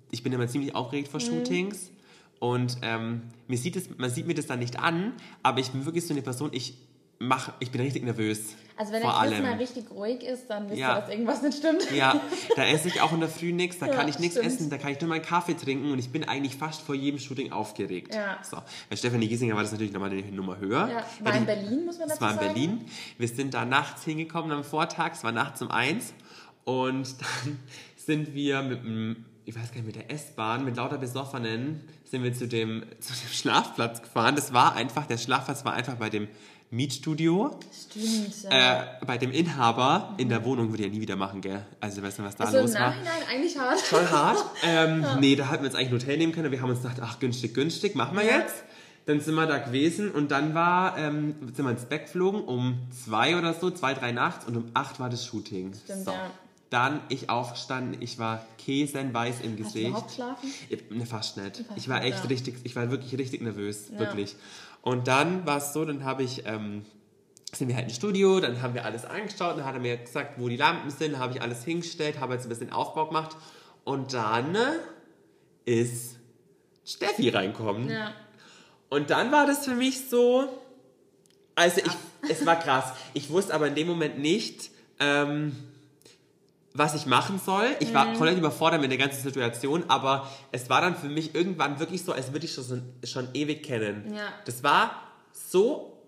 [0.09, 1.11] ich bin immer ziemlich aufgeregt Mhm.
[1.11, 1.91] vor Shootings.
[2.39, 5.85] Und ähm, mir sieht es, man sieht mir das dann nicht an, aber ich bin
[5.85, 6.75] wirklich so eine Person, ich
[7.19, 8.55] mach, ich bin richtig nervös.
[8.75, 9.43] Also wenn vor der Chris allem.
[9.43, 10.95] mal richtig ruhig ist, dann wisst Ja.
[10.97, 11.91] ihr, dass irgendwas nicht stimmt.
[11.91, 12.19] Ja,
[12.55, 14.77] da esse ich auch in der Früh nichts, da Ja, kann ich nichts essen, da
[14.77, 18.15] kann ich nur meinen Kaffee trinken und ich bin eigentlich fast vor jedem Shooting aufgeregt.
[18.15, 18.37] Ja.
[18.43, 18.57] So.
[18.89, 20.89] Bei Stefanie Giesinger war das natürlich nochmal eine Nummer höher.
[20.89, 22.53] Ja, war in Berlin, muss man Das dazu war in sagen.
[22.53, 22.85] Berlin.
[23.17, 26.13] Wir sind da nachts hingekommen am Vortag, es war nachts um eins
[26.63, 27.59] und dann
[27.95, 32.23] sind wir mit dem, ich weiß gar nicht, mit der S-Bahn, mit lauter Besoffenen, sind
[32.23, 34.35] wir zu dem, zu dem Schlafplatz gefahren.
[34.35, 36.27] Das war einfach, der Schlafplatz war einfach bei dem
[36.73, 37.59] Mietstudio.
[37.71, 38.43] Stimmt.
[38.51, 38.81] Ja.
[38.81, 41.65] Äh, bei dem Inhaber in der Wohnung würde ich ja nie wieder machen, gell?
[41.79, 42.89] Also, weißt du, was da also los war?
[42.89, 43.79] Nachhinein eigentlich hart.
[43.79, 44.37] Voll hart.
[44.65, 46.51] Ähm, Nee, da hätten wir jetzt eigentlich ein Hotel nehmen können.
[46.51, 48.39] Wir haben uns gedacht, ach, günstig, günstig, machen wir Ja.
[48.39, 48.55] jetzt.
[49.05, 52.77] Dann sind wir da gewesen und dann war, ähm, sind wir ins Bett geflogen um
[53.03, 55.73] zwei oder so, zwei, drei nachts und um acht war das Shooting.
[55.83, 56.31] Stimmt, ja.
[56.73, 59.87] Dann ich aufgestanden, ich war käsenweiß im Hast du Gesicht.
[59.89, 60.51] überhaupt schlafen?
[60.69, 61.63] Ich- Ne, fast nicht.
[61.75, 62.25] Ich war echt ja.
[62.25, 63.99] richtig, ich war wirklich richtig nervös, Ja.
[63.99, 64.35] wirklich.
[64.81, 66.83] Und dann war es so, dann habe ich, ähm,
[67.51, 70.39] sind wir halt im Studio, dann haben wir alles angeschaut, dann hat er mir gesagt,
[70.39, 73.37] wo die Lampen sind, habe ich alles hingestellt, habe jetzt ein bisschen Aufbau gemacht
[73.83, 74.57] und dann
[75.65, 76.15] ist
[76.85, 77.87] Steffi reinkommen.
[77.87, 78.13] Ja.
[78.89, 80.45] Und dann war das für mich so,
[81.53, 82.93] also ich, es war krass.
[83.13, 85.55] Ich wusste aber in dem Moment nicht, ähm,
[86.73, 87.65] was ich machen soll.
[87.79, 87.93] Ich Mhm.
[87.93, 92.03] war komplett überfordert mit der ganzen Situation, aber es war dann für mich irgendwann wirklich
[92.03, 94.13] so, als würde ich schon, schon ewig kennen.
[94.15, 94.21] Ja.
[94.45, 94.91] Das war
[95.31, 96.01] so,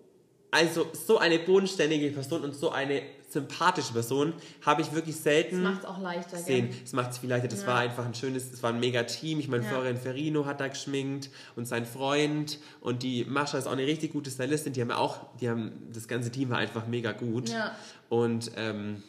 [0.50, 4.32] also so eine bodenständige Person und so eine sympathische Person
[4.64, 6.68] habe ich wirklich selten Das macht es auch leichter, gesehen.
[6.70, 6.78] gell?
[6.84, 7.48] Es macht es viel leichter.
[7.48, 7.66] Das Ja.
[7.66, 9.40] war einfach ein schönes, es war ein mega Team.
[9.40, 9.70] Ich meine, Ja.
[9.70, 14.12] Florian Ferrino hat da geschminkt und sein Freund und die Mascha ist auch eine richtig
[14.12, 14.72] gute Stylistin.
[14.72, 17.50] Die haben auch, die haben, das ganze Team war einfach mega gut.
[17.50, 17.72] Ja.
[18.08, 19.02] Und ähm,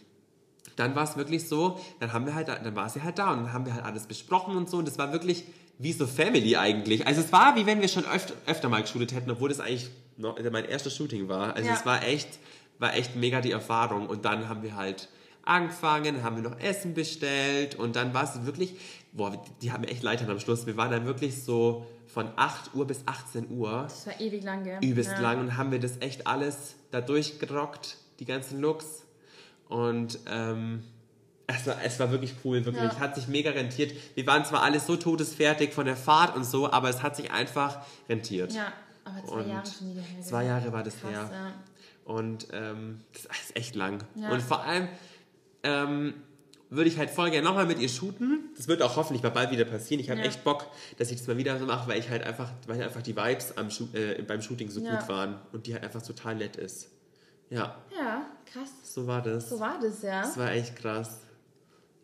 [0.78, 3.40] dann war es wirklich so, dann haben wir halt, dann war sie halt da und
[3.44, 4.78] dann haben wir halt alles besprochen und so.
[4.78, 5.44] Und das war wirklich
[5.80, 7.06] wie so Family eigentlich.
[7.06, 9.90] Also es war wie wenn wir schon öfter, öfter mal geshootet hätten, obwohl das eigentlich
[10.18, 11.56] noch mein erstes Shooting war.
[11.56, 11.76] Also Ja.
[11.76, 12.40] es war echt,
[12.80, 14.08] war echt mega die Erfahrung.
[14.08, 15.10] Und dann haben wir halt
[15.44, 18.76] angefangen, haben wir noch Essen bestellt und dann war es wirklich,
[19.14, 20.66] boah, die haben echt leid am Schluss.
[20.68, 24.64] Wir waren dann wirklich so von 8 Uhr bis 18 Uhr Das war ewig lang,
[24.64, 24.80] gell?
[24.82, 25.20] übelst ja.
[25.22, 29.04] lang und haben wir das echt alles da durchgerockt, die ganzen Looks.
[29.70, 30.84] Und ähm,
[31.48, 32.84] es, war, es war wirklich cool, wirklich.
[32.84, 33.00] Ja.
[33.00, 33.94] Hat sich mega rentiert.
[34.16, 37.32] Wir waren zwar alle so todesfertig von der Fahrt und so, aber es hat sich
[37.32, 38.54] einfach rentiert.
[38.54, 40.22] Ja, aber zwei Und Jahre schon wieder her.
[40.22, 40.48] zwei gell?
[40.50, 41.30] Jahre war das Krass, her.
[41.32, 41.54] Ja.
[42.06, 44.04] Und ähm, das ist echt lang.
[44.16, 44.30] Ja.
[44.30, 44.88] Und vor allem
[45.64, 46.14] ähm,
[46.70, 48.50] würde ich halt voll gerne nochmal mit ihr shooten.
[48.56, 50.02] Das wird auch hoffentlich mal bald wieder passieren.
[50.02, 52.52] Ich habe echt Bock, dass ich das mal wieder so mache, weil ich halt einfach,
[52.68, 56.02] weil einfach die Vibes am äh, beim Shooting so gut waren und die halt einfach
[56.02, 56.90] total nett ist.
[57.50, 58.70] Ja, ja, krass.
[58.84, 59.50] so war das.
[59.50, 60.22] So war das, ja.
[60.22, 61.20] Das war echt krass.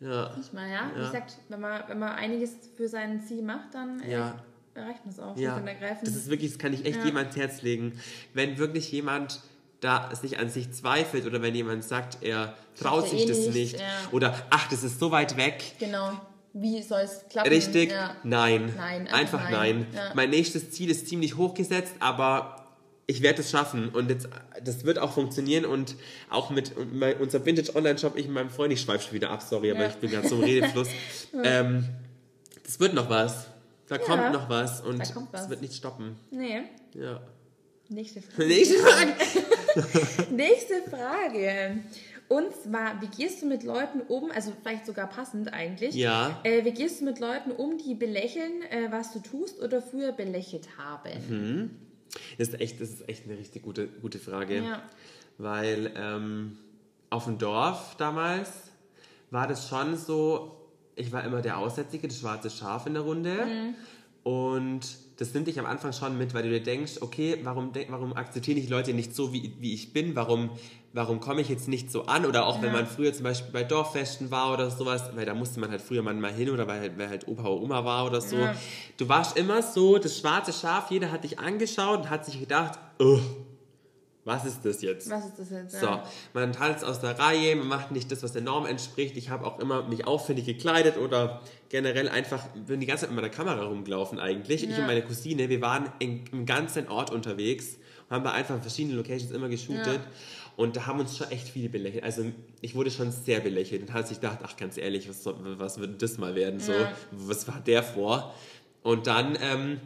[0.00, 0.34] Ja.
[0.40, 1.06] Ich meine, ja, wie Ja.
[1.06, 4.34] gesagt, wenn man, wenn man einiges für sein Ziel macht, dann äh, Ja.
[4.74, 5.36] erreicht man es auch.
[5.36, 7.04] Ja, das ist wirklich, das kann ich echt Ja.
[7.04, 7.98] jedem ans Herz legen.
[8.34, 9.40] Wenn wirklich jemand
[9.80, 13.54] da sich an sich zweifelt oder wenn jemand sagt, er traut sich eh das nicht,
[13.54, 13.86] nicht ja.
[14.12, 15.62] oder ach, das ist so weit weg.
[15.78, 16.12] genau.
[16.56, 17.48] Wie soll es klappen?
[17.48, 17.90] Richtig?
[17.90, 18.14] Ja.
[18.22, 18.72] Nein.
[18.76, 19.86] Nein, Einfach, einfach nein.
[19.92, 20.12] nein.
[20.14, 22.63] Mein nächstes Ziel ist ziemlich hochgesetzt, aber
[23.06, 24.28] ich werde es schaffen und jetzt,
[24.62, 25.96] das wird auch funktionieren und
[26.30, 29.12] auch mit und mein, unser Vintage Online Shop, ich mit meinem Freund, ich schweife schon
[29.14, 29.88] wieder ab, sorry, aber Ja.
[29.88, 30.88] ich bin gerade so im Redefluss.
[31.44, 31.84] ähm,
[32.62, 33.46] das wird noch was.
[33.88, 36.16] Da kommt noch was und es wird nicht stoppen.
[36.30, 36.62] Nee.
[36.94, 37.20] Ja.
[37.90, 38.48] Nächste Frage.
[38.48, 39.12] Nächste Frage.
[40.34, 41.78] Nächste Frage.
[42.28, 46.40] Und zwar, wie gehst du mit Leuten um, also vielleicht sogar passend eigentlich, Ja.
[46.44, 50.12] äh, wie gehst du mit Leuten um, die belächeln, äh, was du tust oder früher
[50.12, 51.10] belächelt haben?
[51.28, 51.70] Mhm.
[52.38, 54.62] Das ist echt, das ist echt eine richtig gute, gute Frage.
[54.62, 54.82] Ja.
[55.38, 56.58] Weil ähm,
[57.10, 58.50] auf dem Dorf damals
[59.30, 60.56] war das schon so,
[60.94, 63.44] ich war immer der Aussätzige, das schwarze Schaf in der Runde.
[63.44, 63.74] Mhm.
[65.16, 68.58] Das nimmt dich am Anfang schon mit, weil du dir denkst, okay, warum, warum akzeptieren
[68.58, 70.16] ich Leute nicht so, wie, wie ich bin?
[70.16, 70.50] Warum,
[70.92, 72.26] warum komme ich jetzt nicht so an?
[72.26, 75.60] Oder auch wenn man früher zum Beispiel bei Dorffesten war oder sowas, weil da musste
[75.60, 78.20] man halt früher mal hin oder weil halt, weil halt Opa oder Oma war oder
[78.20, 78.36] so.
[78.36, 78.56] Ja.
[78.96, 82.78] Du warst immer so das schwarze Schaf, jeder hat dich angeschaut und hat sich gedacht,
[82.98, 83.20] oh,
[84.24, 85.10] was ist das jetzt?
[85.10, 85.80] Was ist das jetzt?
[85.80, 86.04] So, Ja.
[86.32, 89.16] man tanzt aus der Reihe, man macht nicht das, was der Norm entspricht.
[89.16, 93.16] Ich habe auch immer mich auffällig gekleidet oder generell einfach, bin die ganze Zeit mit
[93.16, 94.64] meiner Kamera rumgelaufen eigentlich.
[94.64, 94.78] Ich Ja.
[94.78, 97.76] und meine Cousine, wir waren in, im ganzen Ort unterwegs
[98.08, 99.86] und haben da einfach in verschiedenen Locations immer geshootet.
[99.86, 100.00] Ja.
[100.56, 102.04] Und da haben uns schon echt viele belächelt.
[102.04, 102.24] Also
[102.60, 106.00] ich wurde schon sehr belächelt und hat sich gedacht, ach ganz ehrlich, was, was wird
[106.00, 106.60] das mal werden?
[106.60, 106.72] So,
[107.10, 108.32] was war der vor?
[108.84, 109.80] Und dann ähm,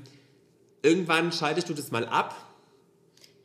[0.82, 2.34] irgendwann schaltest du das mal ab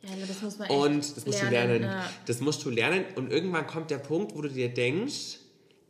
[0.06, 1.82] ja, das muss man echt und das musst du lernen.
[1.82, 2.04] Ja.
[2.26, 3.04] Das musst du lernen.
[3.16, 5.38] Und irgendwann kommt der Punkt, wo du dir denkst,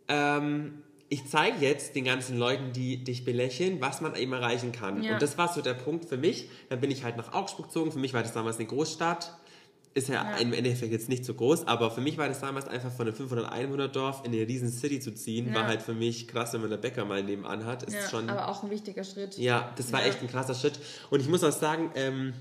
[0.09, 5.03] ähm, ich zeige jetzt den ganzen Leuten, die dich belächeln, was man eben erreichen kann.
[5.03, 5.14] Ja.
[5.14, 6.48] Und das war so der Punkt für mich.
[6.70, 7.92] Dann bin ich halt nach Augsburg gezogen.
[7.92, 9.37] Für mich war das damals eine Großstadt.
[9.96, 10.37] Ist ja, Ja.
[10.38, 13.14] im Endeffekt jetzt nicht so groß, aber für mich war das damals einfach von einem
[13.14, 15.55] 500 Einwohner Dorf in eine riesen City zu ziehen, Ja.
[15.55, 17.85] war halt für mich krass, wenn man der Bäcker mal nebenan hat.
[17.85, 19.38] Ist Ja, schon aber auch ein wichtiger Schritt.
[19.38, 20.81] ja, das war echt ein krasser Schritt.
[21.11, 22.33] Und ich muss auch sagen, ähm,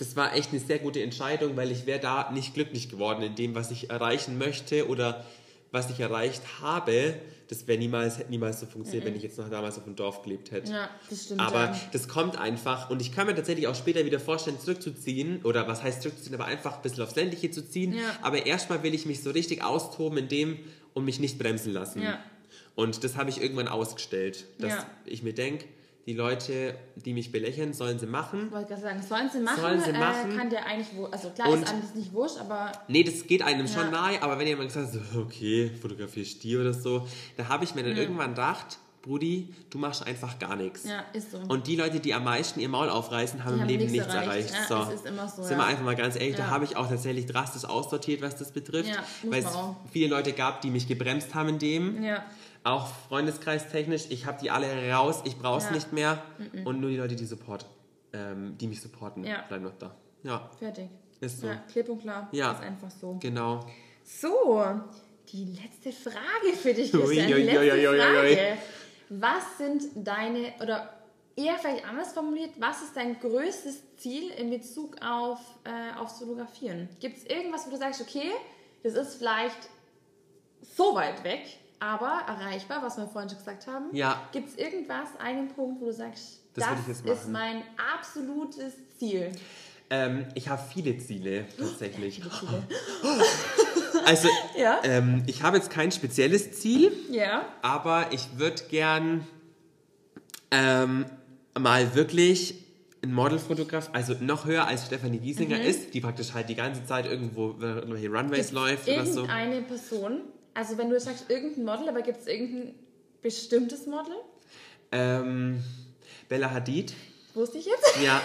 [0.00, 3.34] das war echt eine sehr gute Entscheidung, weil ich wäre da nicht glücklich geworden in
[3.34, 5.26] dem, was ich erreichen möchte oder
[5.72, 7.16] was ich erreicht habe.
[7.48, 10.22] Das wäre niemals, hätte niemals so funktioniert, wenn ich jetzt noch damals auf dem Dorf
[10.22, 10.72] gelebt hätte.
[10.72, 11.40] Ja, das stimmt.
[11.40, 11.80] Aber ja.
[11.92, 15.82] das kommt einfach und ich kann mir tatsächlich auch später wieder vorstellen, zurückzuziehen oder was
[15.82, 17.92] heißt zurückzuziehen, aber einfach ein bisschen aufs Ländliche zu ziehen.
[17.92, 18.00] Ja.
[18.22, 20.58] Aber erstmal will ich mich so richtig austoben in dem
[20.94, 22.00] und mich nicht bremsen lassen.
[22.00, 22.24] Ja.
[22.74, 25.66] Und das habe ich irgendwann ausgestellt, dass ich mir denke,
[26.06, 28.46] die Leute, die mich belächeln, sollen sie machen.
[28.46, 30.32] Ich wollte gerade sagen, sollen sie machen, Sollen sie machen.
[30.32, 33.04] Äh, kann der eigentlich wo, also klar Und- ist einem das nicht wurscht, aber Nee,
[33.04, 33.90] das geht einem schon Ja.
[33.90, 37.74] nahe, aber wenn jemand gesagt hat, so, okay, fotografierst die oder so, da habe ich
[37.74, 40.84] mir dann irgendwann gedacht, Brudi, du machst einfach gar nichts.
[40.84, 41.38] ja, ist so.
[41.48, 43.92] Und die Leute, die am meisten ihr Maul aufreißen, haben Die im haben Leben nichts
[44.08, 44.50] nichts erreicht.
[44.50, 44.68] erreicht.
[44.68, 44.74] so.
[44.74, 45.58] Ja, es ist immer so, Sind ja.
[45.58, 46.50] wir einfach mal ganz ehrlich, da Ja.
[46.50, 48.90] habe ich auch tatsächlich drastisch aussortiert, was das betrifft.
[48.90, 49.48] Ja, weil es
[49.90, 52.02] viele Leute gab, die mich gebremst haben in dem.
[52.02, 52.22] ja,
[52.62, 55.70] Auch freundeskreistechnisch, ich habe die alle raus, ich brauche es Ja.
[55.72, 56.22] nicht mehr.
[56.64, 57.64] Und nur die Leute, die Support,
[58.12, 59.42] ähm, die mich supporten, Ja.
[59.48, 59.94] bleiben noch da.
[60.22, 60.88] Ja, fertig.
[61.20, 61.46] ist so.
[61.48, 62.28] Ja, klipp und klar.
[62.32, 62.52] Ja.
[62.52, 63.16] Ist einfach so.
[63.20, 63.60] Genau.
[64.04, 64.64] So,
[65.28, 67.26] die letzte Frage für dich, Christian.
[67.26, 67.96] Die letzte.
[67.96, 68.58] Frage.
[69.10, 70.88] Was sind deine, oder
[71.36, 76.88] eher vielleicht anders formuliert, was ist dein größtes Ziel in Bezug auf, äh, aufs Fotografieren?
[77.00, 78.30] Gibt es irgendwas, wo du sagst, okay,
[78.82, 79.68] das ist vielleicht
[80.62, 81.42] so weit weg,
[81.80, 83.86] aber erreichbar, was wir vorhin schon gesagt haben?
[83.92, 84.20] Ja.
[84.32, 87.62] Gibt es irgendwas, einen Punkt, wo du sagst, Das das, ist mein
[87.94, 89.32] absolutes Ziel?
[89.92, 92.16] Ähm, ich habe viele Ziele, tatsächlich.
[92.22, 92.62] Viele Ziele.
[94.06, 94.78] Also, Ja.
[94.84, 97.44] ähm, ich habe jetzt kein spezielles Ziel, Ja.
[97.60, 99.26] aber ich würde gern
[100.50, 101.04] ähm,
[101.58, 102.54] mal wirklich
[103.02, 105.64] ein Modelfotograf, also noch höher als Stefanie Giesinger Mhm.
[105.64, 109.20] ist, die praktisch halt die ganze Zeit irgendwo irgendwelche Runways läuft oder so.
[109.22, 110.20] Irgendeine Person,
[110.54, 112.74] also wenn du sagst irgendein Model, aber gibt es irgendein
[113.22, 114.14] bestimmtes Model?
[114.92, 115.62] Ähm,
[116.28, 116.92] Bella Hadid,
[117.34, 117.96] Wusste ich jetzt?
[118.04, 118.20] ja,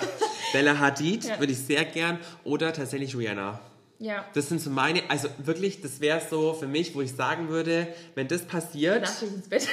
[0.54, 1.40] Bella Hadid Ja.
[1.40, 3.60] würde ich sehr gern oder tatsächlich Rihanna.
[4.00, 4.26] Ja.
[4.34, 7.88] Das sind so meine, also wirklich, das wäre so für mich, wo ich sagen würde,
[8.16, 9.68] wenn das passiert, Danach ich ins Bett.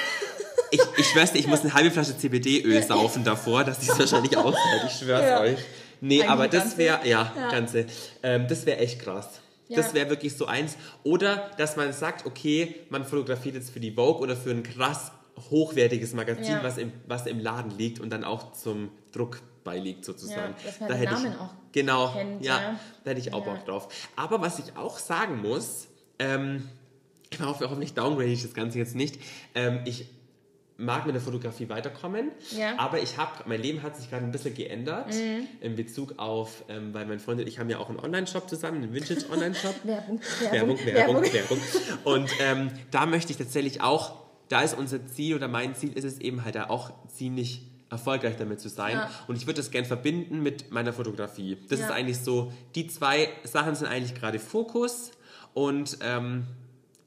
[0.71, 4.37] ich, ich schwör's dir, ich muss eine halbe Flasche CBD-Öl saufen davor, dass dies wahrscheinlich
[4.37, 4.83] aushält.
[4.87, 5.41] Ich schwör's Ja.
[5.41, 5.57] euch.
[5.99, 7.49] Nee, Eigentlich aber das wäre, ja, Ja.
[7.49, 7.85] ganze.
[8.23, 9.39] Ähm, das wäre echt krass.
[9.75, 9.81] Ja.
[9.81, 10.77] Das wäre wirklich so eins.
[11.03, 15.11] Oder, dass man sagt, okay, man fotografiert jetzt für die Vogue oder für ein krass
[15.49, 16.63] hochwertiges Magazin, Ja.
[16.63, 20.55] was, im, was im Laden liegt und dann auch zum Druck beiliegt sozusagen.
[20.59, 22.79] Ja, dass man da den hätte Namen ich, auch genau, kennt, ja, ja.
[23.03, 23.43] da hätte ich auch.
[23.45, 23.87] Bock drauf.
[24.15, 25.87] Aber was ich auch sagen muss,
[26.19, 26.67] ähm,
[27.31, 29.19] ich hoffe, hoffentlich downgrade ich das Ganze jetzt nicht.
[29.55, 30.07] Ähm, ich
[30.77, 32.77] mag mit der Fotografie weiterkommen, Ja.
[32.79, 35.47] aber ich habe, mein Leben hat sich gerade ein bisschen geändert Mhm.
[35.61, 38.83] in Bezug auf, ähm, weil mein Freund und ich haben ja auch einen Online-Shop zusammen,
[38.83, 39.75] einen Vintage-Online-Shop.
[39.83, 40.19] Werbung,
[40.51, 41.59] Werbung, Werbung, Werbung.
[42.03, 44.15] Und ähm, da möchte ich tatsächlich auch,
[44.49, 48.35] da ist unser Ziel oder mein Ziel ist es eben halt da auch ziemlich erfolgreich
[48.39, 48.93] damit zu sein.
[48.97, 49.09] Ja.
[49.27, 51.57] Und ich würde das gern verbinden mit meiner Fotografie.
[51.69, 51.85] Das Ja.
[51.85, 55.11] ist eigentlich so, die zwei Sachen sind eigentlich gerade Fokus
[55.53, 56.47] und ähm,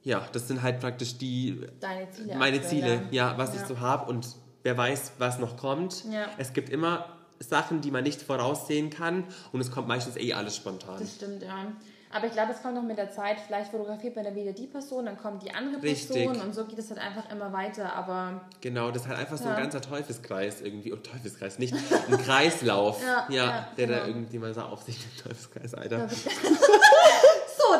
[0.06, 2.36] ja, das sind halt praktisch die Deine Ziele.
[2.36, 3.60] meine aktuell, Ziele, ja, was Ja.
[3.60, 4.24] ich so habe und
[4.62, 6.04] wer weiß, was noch kommt.
[6.10, 6.26] Ja.
[6.38, 7.06] Es gibt immer
[7.40, 10.96] Sachen, die man nicht voraussehen kann und es kommt meistens eh alles spontan.
[11.00, 11.72] Das stimmt, ja.
[12.12, 13.36] Aber ich glaube, es kommt noch mit der Zeit.
[13.46, 16.24] Vielleicht fotografiert man dann wieder die Person, dann kommt die andere Richtig.
[16.24, 17.92] Person und so geht es halt einfach immer weiter.
[17.94, 19.54] Aber Genau, das ist halt einfach so Ja.
[19.56, 20.92] ein ganzer Teufelskreis irgendwie.
[20.92, 23.02] Oh, Teufelskreis, nicht ein Kreislauf.
[23.04, 24.06] Ja, ja, ja, der da genau.
[24.06, 26.08] irgendwie mal so auf sich den Teufelskreis, Alter.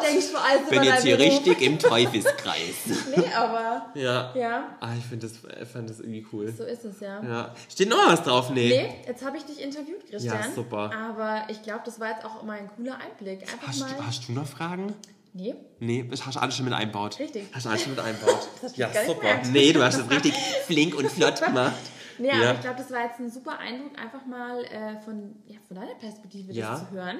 [0.00, 1.32] so denkst du also Bin jetzt hier Beruf.
[1.32, 2.74] richtig im Teufelskreis.
[3.16, 4.32] Nee, aber ja.
[4.34, 6.52] ja, Ah, ich finde das, ich fand das irgendwie cool.
[6.56, 7.22] so ist es ja.
[7.22, 7.54] Ja.
[7.70, 8.50] Steht noch was drauf?
[8.50, 8.68] Nee.
[8.68, 10.36] Nee, jetzt habe ich dich interviewt, Christian.
[10.40, 10.90] Ja, super.
[10.92, 13.42] Aber ich glaube, das war jetzt auch mal ein cooler Einblick.
[13.42, 13.90] Einfach Hast, mal.
[13.96, 14.94] du, hast du noch Fragen?
[15.32, 17.18] Nee, Nee, das hast du alles schon mit einbaut.
[17.18, 17.44] Richtig.
[17.52, 18.48] Hast du alles schon mit einbaut.
[18.76, 19.28] Ja, super.
[19.52, 20.32] Nee, du hast das richtig
[20.66, 21.74] flink und flott gemacht.
[22.18, 22.34] nee Ja.
[22.34, 25.76] aber ich glaube, das war jetzt ein super Eindruck, einfach mal äh, von, ja, von
[25.76, 26.70] deiner Perspektive Ja.
[26.72, 27.18] das zu hören,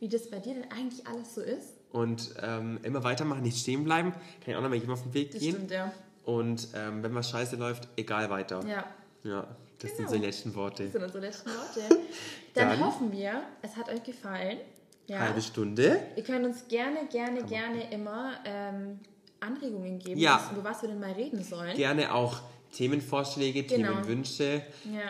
[0.00, 1.74] wie das bei dir denn eigentlich alles so ist.
[1.92, 4.12] Und ähm, immer weitermachen, nicht stehen bleiben.
[4.12, 5.54] Kann ich auch nochmal jedem auf den Weg Das gehen.
[5.54, 5.90] stimmt, ja.
[6.24, 8.60] Und ähm, wenn was scheiße läuft, egal weiter.
[8.66, 8.84] Ja,
[9.24, 9.46] Ja,
[9.78, 10.10] das sind Genau.
[10.10, 10.82] so die letzten Worte.
[10.84, 11.80] das sind unsere letzten Worte.
[12.54, 14.58] Dann, Dann- hoffen wir, es hat euch gefallen.
[15.06, 15.20] Ja.
[15.20, 15.98] Halbe Stunde.
[16.16, 18.98] Ihr könnt uns gerne, gerne, gerne immer ähm,
[19.40, 20.50] Anregungen geben, Ja.
[20.52, 21.74] über was wir denn mal reden sollen.
[21.74, 22.42] Gerne auch
[22.74, 23.92] Themenvorschläge, Genau.
[23.92, 24.60] Themenwünsche.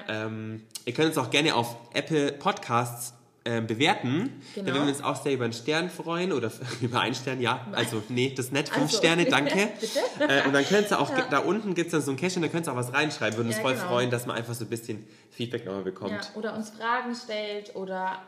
[0.09, 0.27] Ja.
[0.27, 3.15] Ähm, ihr könnt uns auch gerne auf Apple Podcasts
[3.49, 4.43] ähm, bewerten.
[4.55, 4.67] Genau.
[4.67, 7.67] Da würden wir uns auch sehr über einen Stern freuen oder über einen Stern, ja.
[7.73, 8.69] Also, nee, das ist nett.
[8.69, 9.69] Fünf Also, Sterne, danke.
[9.81, 9.99] bitte.
[10.33, 12.49] Äh, und dann könnt ihr auch, da unten gibt es dann so ein Kästchen, da
[12.49, 13.39] könnt ihr auch was reinschreiben.
[13.39, 13.87] Würden uns Ja, voll genau.
[13.89, 16.33] freuen, dass man einfach so ein bisschen Feedback nochmal Ja, bekommt.
[16.35, 18.19] oder uns Fragen stellt oder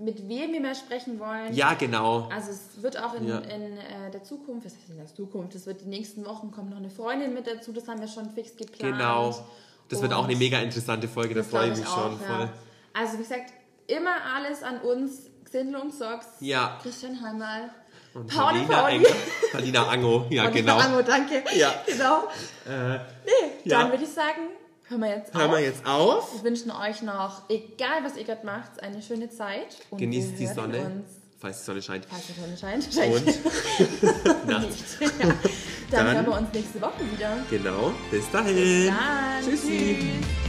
[0.00, 1.52] mit wem wir mehr sprechen wollen.
[1.54, 2.28] Ja, genau.
[2.32, 3.38] Also es wird auch in, Ja.
[3.38, 6.70] in äh, der Zukunft, was heißt in der Zukunft, es wird die nächsten Wochen kommt
[6.70, 8.96] noch eine Freundin mit dazu, das haben wir schon fix geplant.
[8.98, 9.46] Genau.
[9.88, 12.36] Das wird auch eine Und mega interessante Folge, da freue ich mich auch, schon ja.
[12.36, 12.48] voll.
[12.94, 13.52] Also wie gesagt,
[13.96, 16.78] immer alles an uns, Xindel und Socks, Ja.
[16.82, 17.70] Christian Heimal,
[18.14, 19.06] Und Pauli, Paulina, Pauli.
[19.52, 20.78] Paulina Ango, ja, und genau.
[20.78, 21.42] Ango, danke.
[21.54, 21.74] Ja.
[21.86, 22.24] Genau.
[22.66, 23.80] Äh, Nee, Ja.
[23.82, 24.48] dann würde ich sagen,
[24.88, 25.56] hören wir jetzt hören auf.
[25.56, 26.34] wir jetzt auf.
[26.36, 29.76] Wir wünschen euch noch, egal was ihr gerade macht, eine schöne Zeit.
[29.90, 31.06] Und Genießt die Sonne, Uns,
[31.38, 32.06] falls die Sonne scheint.
[32.10, 32.88] falls die Sonne scheint.
[33.14, 34.96] Und nachts.
[35.00, 35.08] ja.
[35.90, 37.36] Dann, Dann- hören wir uns nächste Woche wieder.
[37.50, 37.92] Genau.
[38.10, 38.56] Bis dahin.
[38.56, 39.44] Bis dann.
[39.44, 39.96] Tschüssi.
[40.00, 40.41] Tschüss.